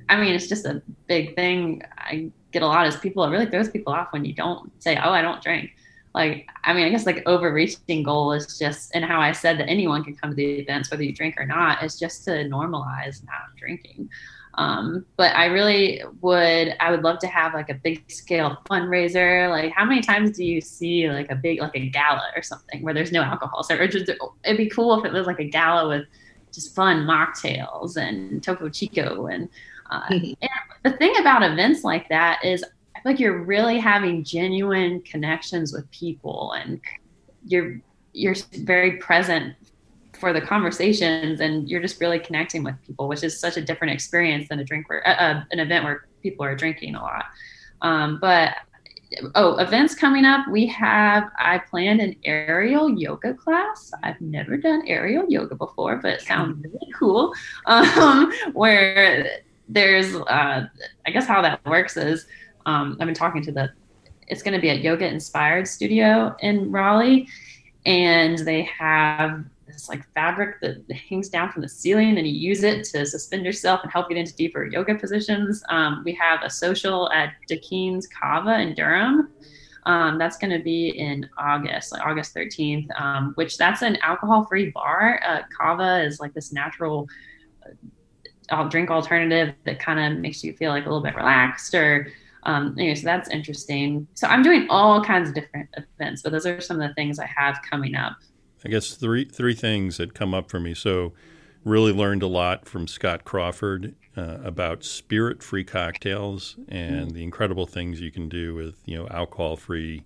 i 0.10 0.20
mean 0.20 0.34
it's 0.34 0.48
just 0.48 0.66
a 0.66 0.82
big 1.08 1.36
thing 1.36 1.82
i 1.98 2.30
get 2.52 2.62
a 2.62 2.68
lot 2.68 2.86
of 2.86 3.02
people 3.02 3.24
it 3.24 3.30
really 3.30 3.46
throws 3.46 3.70
people 3.70 3.94
off 3.94 4.12
when 4.12 4.26
you 4.26 4.34
don't 4.34 4.72
say 4.82 4.98
oh 4.98 5.12
i 5.12 5.22
don't 5.22 5.42
drink. 5.42 5.72
Like 6.14 6.48
i 6.64 6.74
mean 6.74 6.86
i 6.86 6.90
guess 6.90 7.06
like 7.06 7.24
overreaching 7.26 8.04
goal 8.04 8.34
is 8.34 8.60
just 8.60 8.92
and 8.94 9.06
how 9.06 9.22
i 9.22 9.32
said 9.32 9.58
that 9.60 9.70
anyone 9.70 10.04
can 10.04 10.16
come 10.16 10.32
to 10.32 10.36
the 10.36 10.60
events 10.60 10.92
whether 10.92 11.04
you 11.04 11.14
drink 11.14 11.36
or 11.38 11.46
not 11.46 11.84
is 11.84 11.98
just 11.98 12.26
to 12.26 12.32
normalize 12.32 13.24
not 13.26 13.56
drinking 13.58 14.10
um, 14.56 15.06
but 15.16 15.34
I 15.36 15.46
really 15.46 16.04
would, 16.22 16.76
I 16.80 16.92
would 16.92 17.04
love 17.04 17.20
to 17.20 17.28
have 17.28 17.54
like 17.54 17.70
a 17.70 17.74
big 17.74 18.10
scale 18.12 18.58
fundraiser. 18.70 19.50
Like, 19.50 19.72
how 19.74 19.86
many 19.86 20.02
times 20.02 20.36
do 20.36 20.44
you 20.44 20.60
see 20.60 21.10
like 21.10 21.32
a 21.32 21.36
big, 21.36 21.60
like 21.60 21.76
a 21.76 21.90
gala 21.90 22.28
or 22.36 22.42
something 22.42 22.82
where 22.82 22.94
there's 22.94 23.12
no 23.12 23.22
alcohol? 23.22 23.64
So, 23.64 23.76
just, 23.88 24.10
it'd 24.44 24.58
be 24.58 24.70
cool 24.70 25.00
if 25.00 25.06
it 25.06 25.14
was 25.14 25.26
like 25.26 25.40
a 25.40 25.46
gala 25.46 25.88
with 25.88 26.06
just 26.52 26.76
fun 26.76 27.06
mocktails 27.06 27.96
and 27.96 28.44
Topo 28.44 28.68
Chico. 28.70 29.28
And, 29.28 29.48
uh, 29.90 30.04
mm-hmm. 30.04 30.34
and 30.42 30.52
the 30.84 30.98
thing 30.98 31.16
about 31.20 31.44
events 31.44 31.84
like 31.84 32.10
that 32.10 32.44
is, 32.44 32.64
I 32.96 33.00
feel 33.00 33.12
like 33.14 33.20
you're 33.20 33.44
really 33.44 33.80
having 33.80 34.24
genuine 34.24 35.02
connections 35.02 35.72
with 35.72 35.90
people 35.92 36.54
and 36.54 36.82
you're, 37.46 37.80
you're 38.14 38.36
very 38.58 38.98
present 38.98 39.56
for 40.22 40.32
the 40.32 40.40
conversations 40.40 41.42
and 41.42 41.68
you're 41.70 41.82
just 41.82 42.00
really 42.00 42.20
connecting 42.20 42.64
with 42.64 42.76
people 42.86 43.10
which 43.10 43.24
is 43.24 43.38
such 43.38 43.58
a 43.58 43.62
different 43.62 43.92
experience 43.92 44.48
than 44.48 44.60
a 44.60 44.64
drink 44.64 44.88
where 44.88 45.06
uh, 45.06 45.14
uh, 45.16 45.44
an 45.52 45.60
event 45.60 45.84
where 45.84 46.06
people 46.24 46.46
are 46.46 46.56
drinking 46.56 46.96
a 46.96 47.02
lot. 47.02 47.26
Um, 47.82 48.20
but 48.22 48.54
oh 49.36 49.58
events 49.58 49.94
coming 49.94 50.24
up 50.24 50.48
we 50.50 50.66
have 50.68 51.30
i 51.38 51.58
planned 51.58 52.00
an 52.00 52.16
aerial 52.24 52.90
yoga 52.90 53.34
class. 53.34 53.92
I've 54.04 54.22
never 54.22 54.56
done 54.56 54.84
aerial 54.88 55.26
yoga 55.28 55.56
before 55.56 55.98
but 55.98 56.14
it 56.14 56.22
sounds 56.22 56.56
mm-hmm. 56.56 56.72
really 56.72 56.94
cool. 56.98 57.34
Um, 57.66 58.32
where 58.54 59.42
there's 59.68 60.16
uh, 60.16 60.68
i 61.06 61.12
guess 61.12 61.26
how 61.26 61.42
that 61.42 61.66
works 61.66 61.98
is 61.98 62.26
um, 62.66 62.98
i've 63.00 63.08
been 63.08 63.16
talking 63.16 63.42
to 63.42 63.52
the 63.52 63.70
it's 64.28 64.44
going 64.44 64.54
to 64.54 64.62
be 64.62 64.70
a 64.70 64.76
yoga 64.76 65.06
inspired 65.06 65.68
studio 65.68 66.36
in 66.40 66.72
raleigh 66.72 67.28
and 67.86 68.40
they 68.40 68.64
have 68.64 69.44
this 69.82 69.90
like 69.90 70.06
fabric 70.14 70.60
that 70.62 70.92
hangs 70.92 71.30
down 71.30 71.52
from 71.52 71.62
the 71.62 71.70
ceiling 71.70 72.18
and 72.18 72.28
you 72.28 72.34
use 72.34 72.64
it 72.64 72.84
to 72.84 73.06
suspend 73.06 73.46
yourself 73.46 73.82
and 73.84 73.92
help 73.92 74.10
get 74.10 74.18
into 74.18 74.34
deeper 74.36 74.66
yoga 74.66 74.96
positions. 74.96 75.64
Um, 75.70 76.04
we 76.06 76.14
have 76.14 76.42
a 76.44 76.50
social 76.50 77.12
at 77.12 77.34
Dakeen's 77.50 78.08
Kava 78.08 78.60
in 78.60 78.76
Durham. 78.76 79.32
Um, 79.88 80.20
that's 80.20 80.38
going 80.38 80.56
to 80.56 80.64
be 80.64 80.90
in 80.90 81.28
August, 81.40 81.92
like 81.92 82.06
August 82.06 82.36
13th, 82.36 82.88
um, 83.00 83.32
which 83.34 83.58
that's 83.58 83.82
an 83.82 83.98
alcohol-free 84.04 84.70
bar. 84.70 85.20
Uh, 85.26 85.42
Kava 85.58 86.04
is 86.04 86.20
like 86.20 86.34
this 86.36 86.54
natural 86.54 87.08
uh, 88.52 88.64
drink 88.66 88.92
alternative 88.92 89.56
that 89.66 89.80
kind 89.80 90.00
of 90.00 90.20
makes 90.20 90.44
you 90.44 90.54
feel 90.54 90.70
like 90.70 90.86
a 90.86 90.90
little 90.90 91.04
bit 91.04 91.16
relaxed 91.16 91.74
or 91.74 92.08
um, 92.44 92.76
anyway, 92.78 92.96
so 92.96 93.06
that's 93.06 93.30
interesting. 93.30 94.08
So 94.16 94.28
I'm 94.28 94.42
doing 94.42 94.66
all 94.70 95.04
kinds 95.04 95.30
of 95.30 95.36
different 95.36 95.70
events, 95.78 96.24
but 96.24 96.32
those 96.32 96.48
are 96.48 96.60
some 96.60 96.82
of 96.82 96.88
the 96.88 96.94
things 96.96 97.20
I 97.20 97.28
have 97.28 97.60
coming 97.70 97.94
up. 97.94 98.18
I 98.66 98.70
guess 98.70 98.94
three 98.94 99.26
three 99.26 99.56
things 99.56 99.98
that 99.98 100.14
come 100.14 100.34
up 100.34 100.50
for 100.50 100.60
me. 100.60 100.74
So, 100.74 101.14
really 101.64 101.92
learned 101.92 102.24
a 102.24 102.28
lot 102.28 102.68
from 102.68 102.88
Scott 102.88 103.24
Crawford 103.24 103.96
uh, 104.16 104.38
about 104.44 104.84
spirit-free 104.84 105.64
cocktails 105.64 106.56
and 106.68 107.08
mm-hmm. 107.08 107.16
the 107.16 107.24
incredible 107.24 107.66
things 107.66 108.02
you 108.02 108.12
can 108.12 108.30
do 108.30 108.54
with 108.56 108.76
you 108.86 108.98
know 108.98 109.08
alcohol-free 109.10 110.04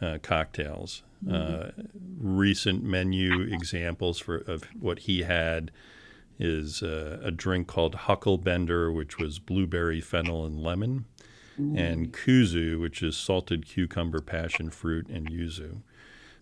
uh, 0.00 0.18
cocktails. 0.22 1.02
Mm-hmm. 1.24 1.80
Uh, 1.80 1.84
recent 2.20 2.84
menu 2.84 3.42
examples 3.42 4.18
for 4.18 4.36
of 4.36 4.64
what 4.78 5.00
he 5.00 5.22
had 5.22 5.72
is 6.38 6.82
uh, 6.82 7.18
a 7.22 7.32
drink 7.32 7.66
called 7.66 7.96
Hucklebender, 7.96 8.94
which 8.94 9.18
was 9.18 9.40
blueberry, 9.40 10.00
fennel, 10.00 10.46
and 10.46 10.62
lemon, 10.62 11.06
mm-hmm. 11.58 11.76
and 11.76 12.12
Kuzu, 12.12 12.80
which 12.80 13.02
is 13.02 13.16
salted 13.16 13.66
cucumber, 13.66 14.20
passion 14.20 14.70
fruit, 14.70 15.08
and 15.08 15.28
yuzu. 15.28 15.82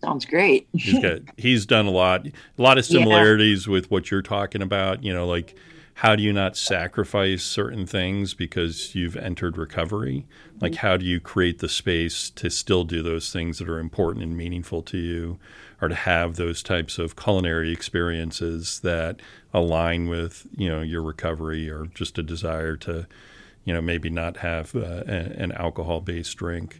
Sounds 0.01 0.25
great. 0.25 0.67
he's 0.73 1.01
got 1.01 1.19
he's 1.37 1.65
done 1.65 1.87
a 1.87 1.91
lot, 1.91 2.27
a 2.27 2.61
lot 2.61 2.77
of 2.77 2.85
similarities 2.85 3.67
yeah. 3.67 3.73
with 3.73 3.91
what 3.91 4.11
you're 4.11 4.21
talking 4.21 4.61
about. 4.61 5.03
You 5.03 5.13
know, 5.13 5.27
like 5.27 5.55
how 5.95 6.15
do 6.15 6.21
you 6.21 6.31
not 6.31 6.55
sacrifice 6.55 7.43
certain 7.43 7.87
things 7.87 8.35
because 8.35 8.93
you've 8.93 9.17
entered 9.17 9.57
recovery? 9.57 10.27
Like 10.61 10.75
how 10.75 10.95
do 10.95 11.05
you 11.05 11.19
create 11.19 11.57
the 11.57 11.67
space 11.67 12.29
to 12.31 12.51
still 12.51 12.83
do 12.83 13.01
those 13.01 13.33
things 13.33 13.57
that 13.57 13.67
are 13.67 13.79
important 13.79 14.23
and 14.23 14.37
meaningful 14.37 14.83
to 14.83 14.97
you, 14.97 15.39
or 15.81 15.87
to 15.87 15.95
have 15.95 16.35
those 16.35 16.61
types 16.61 16.99
of 16.99 17.15
culinary 17.15 17.71
experiences 17.71 18.79
that 18.81 19.21
align 19.53 20.07
with 20.07 20.45
you 20.55 20.69
know 20.69 20.81
your 20.81 21.01
recovery 21.01 21.67
or 21.67 21.87
just 21.87 22.19
a 22.19 22.23
desire 22.23 22.75
to 22.75 23.07
you 23.65 23.73
know 23.73 23.81
maybe 23.81 24.09
not 24.09 24.37
have 24.37 24.75
uh, 24.75 25.03
an 25.07 25.51
alcohol 25.53 25.99
based 25.99 26.37
drink. 26.37 26.79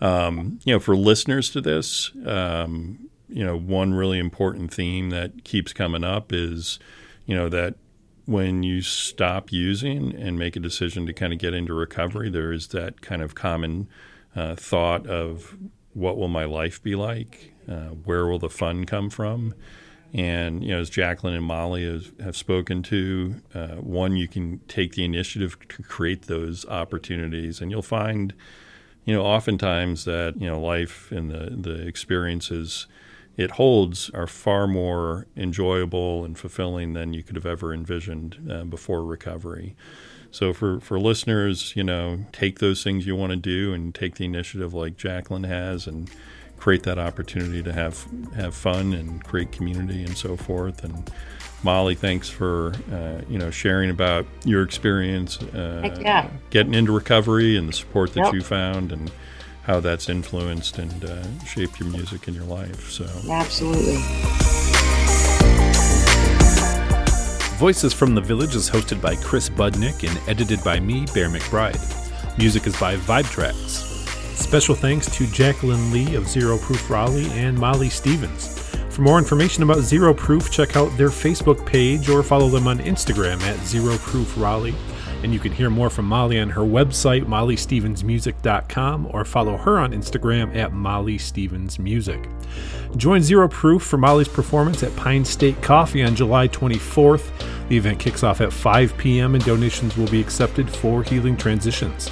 Um, 0.00 0.58
you 0.64 0.74
know, 0.74 0.80
for 0.80 0.96
listeners 0.96 1.50
to 1.50 1.60
this, 1.60 2.10
um, 2.26 3.08
you 3.28 3.44
know, 3.44 3.58
one 3.58 3.94
really 3.94 4.18
important 4.18 4.72
theme 4.72 5.10
that 5.10 5.44
keeps 5.44 5.72
coming 5.72 6.04
up 6.04 6.32
is, 6.32 6.78
you 7.24 7.34
know, 7.34 7.48
that 7.48 7.74
when 8.26 8.62
you 8.62 8.82
stop 8.82 9.52
using 9.52 10.14
and 10.14 10.38
make 10.38 10.56
a 10.56 10.60
decision 10.60 11.06
to 11.06 11.12
kind 11.12 11.32
of 11.32 11.38
get 11.38 11.54
into 11.54 11.72
recovery, 11.72 12.28
there 12.28 12.52
is 12.52 12.68
that 12.68 13.00
kind 13.00 13.22
of 13.22 13.34
common 13.34 13.88
uh, 14.34 14.54
thought 14.54 15.06
of 15.06 15.56
what 15.94 16.18
will 16.18 16.28
my 16.28 16.44
life 16.44 16.82
be 16.82 16.94
like? 16.94 17.52
Uh, 17.68 17.88
where 18.04 18.26
will 18.26 18.38
the 18.38 18.50
fun 18.50 18.84
come 18.84 19.08
from? 19.10 19.54
And 20.12 20.62
you 20.62 20.70
know, 20.70 20.80
as 20.80 20.90
Jacqueline 20.90 21.34
and 21.34 21.44
Molly 21.44 21.84
has, 21.84 22.12
have 22.22 22.36
spoken 22.36 22.82
to, 22.84 23.36
uh, 23.54 23.68
one 23.76 24.16
you 24.16 24.28
can 24.28 24.60
take 24.68 24.92
the 24.92 25.04
initiative 25.04 25.56
to 25.68 25.82
create 25.82 26.22
those 26.22 26.64
opportunities, 26.66 27.60
and 27.60 27.70
you'll 27.70 27.82
find 27.82 28.34
you 29.06 29.14
know, 29.14 29.24
oftentimes 29.24 30.04
that 30.04 30.34
you 30.38 30.46
know 30.46 30.60
life 30.60 31.10
and 31.10 31.30
the 31.30 31.56
the 31.56 31.86
experiences 31.86 32.86
it 33.36 33.52
holds 33.52 34.10
are 34.10 34.26
far 34.26 34.66
more 34.66 35.26
enjoyable 35.36 36.24
and 36.24 36.38
fulfilling 36.38 36.94
than 36.94 37.12
you 37.12 37.22
could 37.22 37.36
have 37.36 37.46
ever 37.46 37.72
envisioned 37.72 38.50
uh, 38.50 38.64
before 38.64 39.04
recovery. 39.04 39.76
So 40.30 40.52
for 40.52 40.80
for 40.80 40.98
listeners, 40.98 41.74
you 41.76 41.84
know, 41.84 42.26
take 42.32 42.58
those 42.58 42.82
things 42.82 43.06
you 43.06 43.14
want 43.14 43.30
to 43.30 43.36
do 43.36 43.72
and 43.72 43.94
take 43.94 44.16
the 44.16 44.24
initiative 44.24 44.74
like 44.74 44.96
Jacqueline 44.96 45.44
has 45.44 45.86
and 45.86 46.10
create 46.56 46.82
that 46.82 46.98
opportunity 46.98 47.62
to 47.62 47.72
have 47.72 48.06
have 48.34 48.54
fun 48.54 48.92
and 48.92 49.22
create 49.24 49.52
community 49.52 50.02
and 50.02 50.16
so 50.16 50.36
forth 50.36 50.82
and 50.82 51.10
Molly, 51.62 51.94
thanks 51.94 52.28
for 52.28 52.74
uh, 52.92 53.20
you 53.28 53.38
know 53.38 53.50
sharing 53.50 53.90
about 53.90 54.26
your 54.44 54.62
experience 54.62 55.42
uh, 55.42 55.96
yeah. 56.00 56.28
getting 56.50 56.74
into 56.74 56.92
recovery 56.92 57.56
and 57.56 57.68
the 57.68 57.72
support 57.72 58.14
that 58.14 58.24
yep. 58.24 58.34
you 58.34 58.42
found 58.42 58.92
and 58.92 59.10
how 59.62 59.80
that's 59.80 60.08
influenced 60.08 60.78
and 60.78 61.04
uh, 61.04 61.44
shaped 61.44 61.80
your 61.80 61.88
music 61.88 62.28
and 62.28 62.36
your 62.36 62.44
life. 62.44 62.88
So 62.88 63.04
absolutely. 63.30 63.96
Voices 67.56 67.94
from 67.94 68.14
the 68.14 68.20
Village 68.20 68.54
is 68.54 68.68
hosted 68.68 69.00
by 69.00 69.16
Chris 69.16 69.48
Budnick 69.48 70.06
and 70.06 70.28
edited 70.28 70.62
by 70.62 70.78
me, 70.78 71.06
Bear 71.14 71.30
McBride. 71.30 71.80
Music 72.38 72.66
is 72.66 72.78
by 72.78 72.96
Vibe 72.96 73.30
Tracks. 73.30 73.86
Special 74.38 74.74
thanks 74.74 75.10
to 75.16 75.26
Jacqueline 75.28 75.90
Lee 75.90 76.14
of 76.14 76.28
Zero 76.28 76.58
Proof 76.58 76.90
Raleigh 76.90 77.30
and 77.30 77.58
Molly 77.58 77.88
Stevens. 77.88 78.55
For 78.96 79.02
more 79.02 79.18
information 79.18 79.62
about 79.62 79.80
Zero 79.80 80.14
Proof, 80.14 80.50
check 80.50 80.74
out 80.74 80.88
their 80.96 81.10
Facebook 81.10 81.66
page 81.66 82.08
or 82.08 82.22
follow 82.22 82.48
them 82.48 82.66
on 82.66 82.78
Instagram 82.78 83.38
at 83.42 83.62
Zero 83.66 83.98
Proof 83.98 84.38
Raleigh. 84.38 84.74
And 85.22 85.34
you 85.34 85.38
can 85.38 85.52
hear 85.52 85.68
more 85.68 85.90
from 85.90 86.06
Molly 86.06 86.40
on 86.40 86.48
her 86.48 86.62
website, 86.62 87.26
mollystevensmusic.com, 87.26 89.08
or 89.12 89.26
follow 89.26 89.58
her 89.58 89.78
on 89.78 89.92
Instagram 89.92 90.56
at 90.56 90.72
Molly 90.72 91.18
Stevens 91.18 91.78
Music. 91.78 92.26
Join 92.96 93.20
Zero 93.20 93.48
Proof 93.48 93.82
for 93.82 93.98
Molly's 93.98 94.28
performance 94.28 94.82
at 94.82 94.96
Pine 94.96 95.26
State 95.26 95.60
Coffee 95.60 96.02
on 96.02 96.16
July 96.16 96.48
24th. 96.48 97.68
The 97.68 97.76
event 97.76 98.00
kicks 98.00 98.22
off 98.22 98.40
at 98.40 98.50
5 98.50 98.96
p.m., 98.96 99.34
and 99.34 99.44
donations 99.44 99.94
will 99.98 100.08
be 100.08 100.22
accepted 100.22 100.70
for 100.70 101.02
Healing 101.02 101.36
Transitions. 101.36 102.10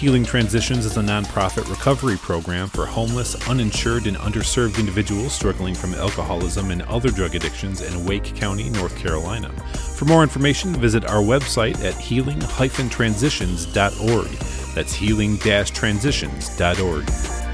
Healing 0.00 0.24
Transitions 0.24 0.86
is 0.86 0.96
a 0.96 1.02
nonprofit 1.02 1.68
recovery 1.68 2.16
program 2.16 2.68
for 2.68 2.86
homeless, 2.86 3.34
uninsured, 3.50 4.06
and 4.06 4.16
underserved 4.16 4.78
individuals 4.78 5.34
struggling 5.34 5.74
from 5.74 5.92
alcoholism 5.92 6.70
and 6.70 6.80
other 6.84 7.10
drug 7.10 7.34
addictions 7.34 7.82
in 7.82 8.06
Wake 8.06 8.34
County, 8.34 8.70
North 8.70 8.96
Carolina. 8.96 9.50
For 9.98 10.06
more 10.06 10.22
information, 10.22 10.74
visit 10.74 11.04
our 11.04 11.20
website 11.20 11.84
at 11.84 11.92
healing-transitions.org. 11.96 14.30
That's 14.74 14.94
healing-transitions.org. 14.94 17.49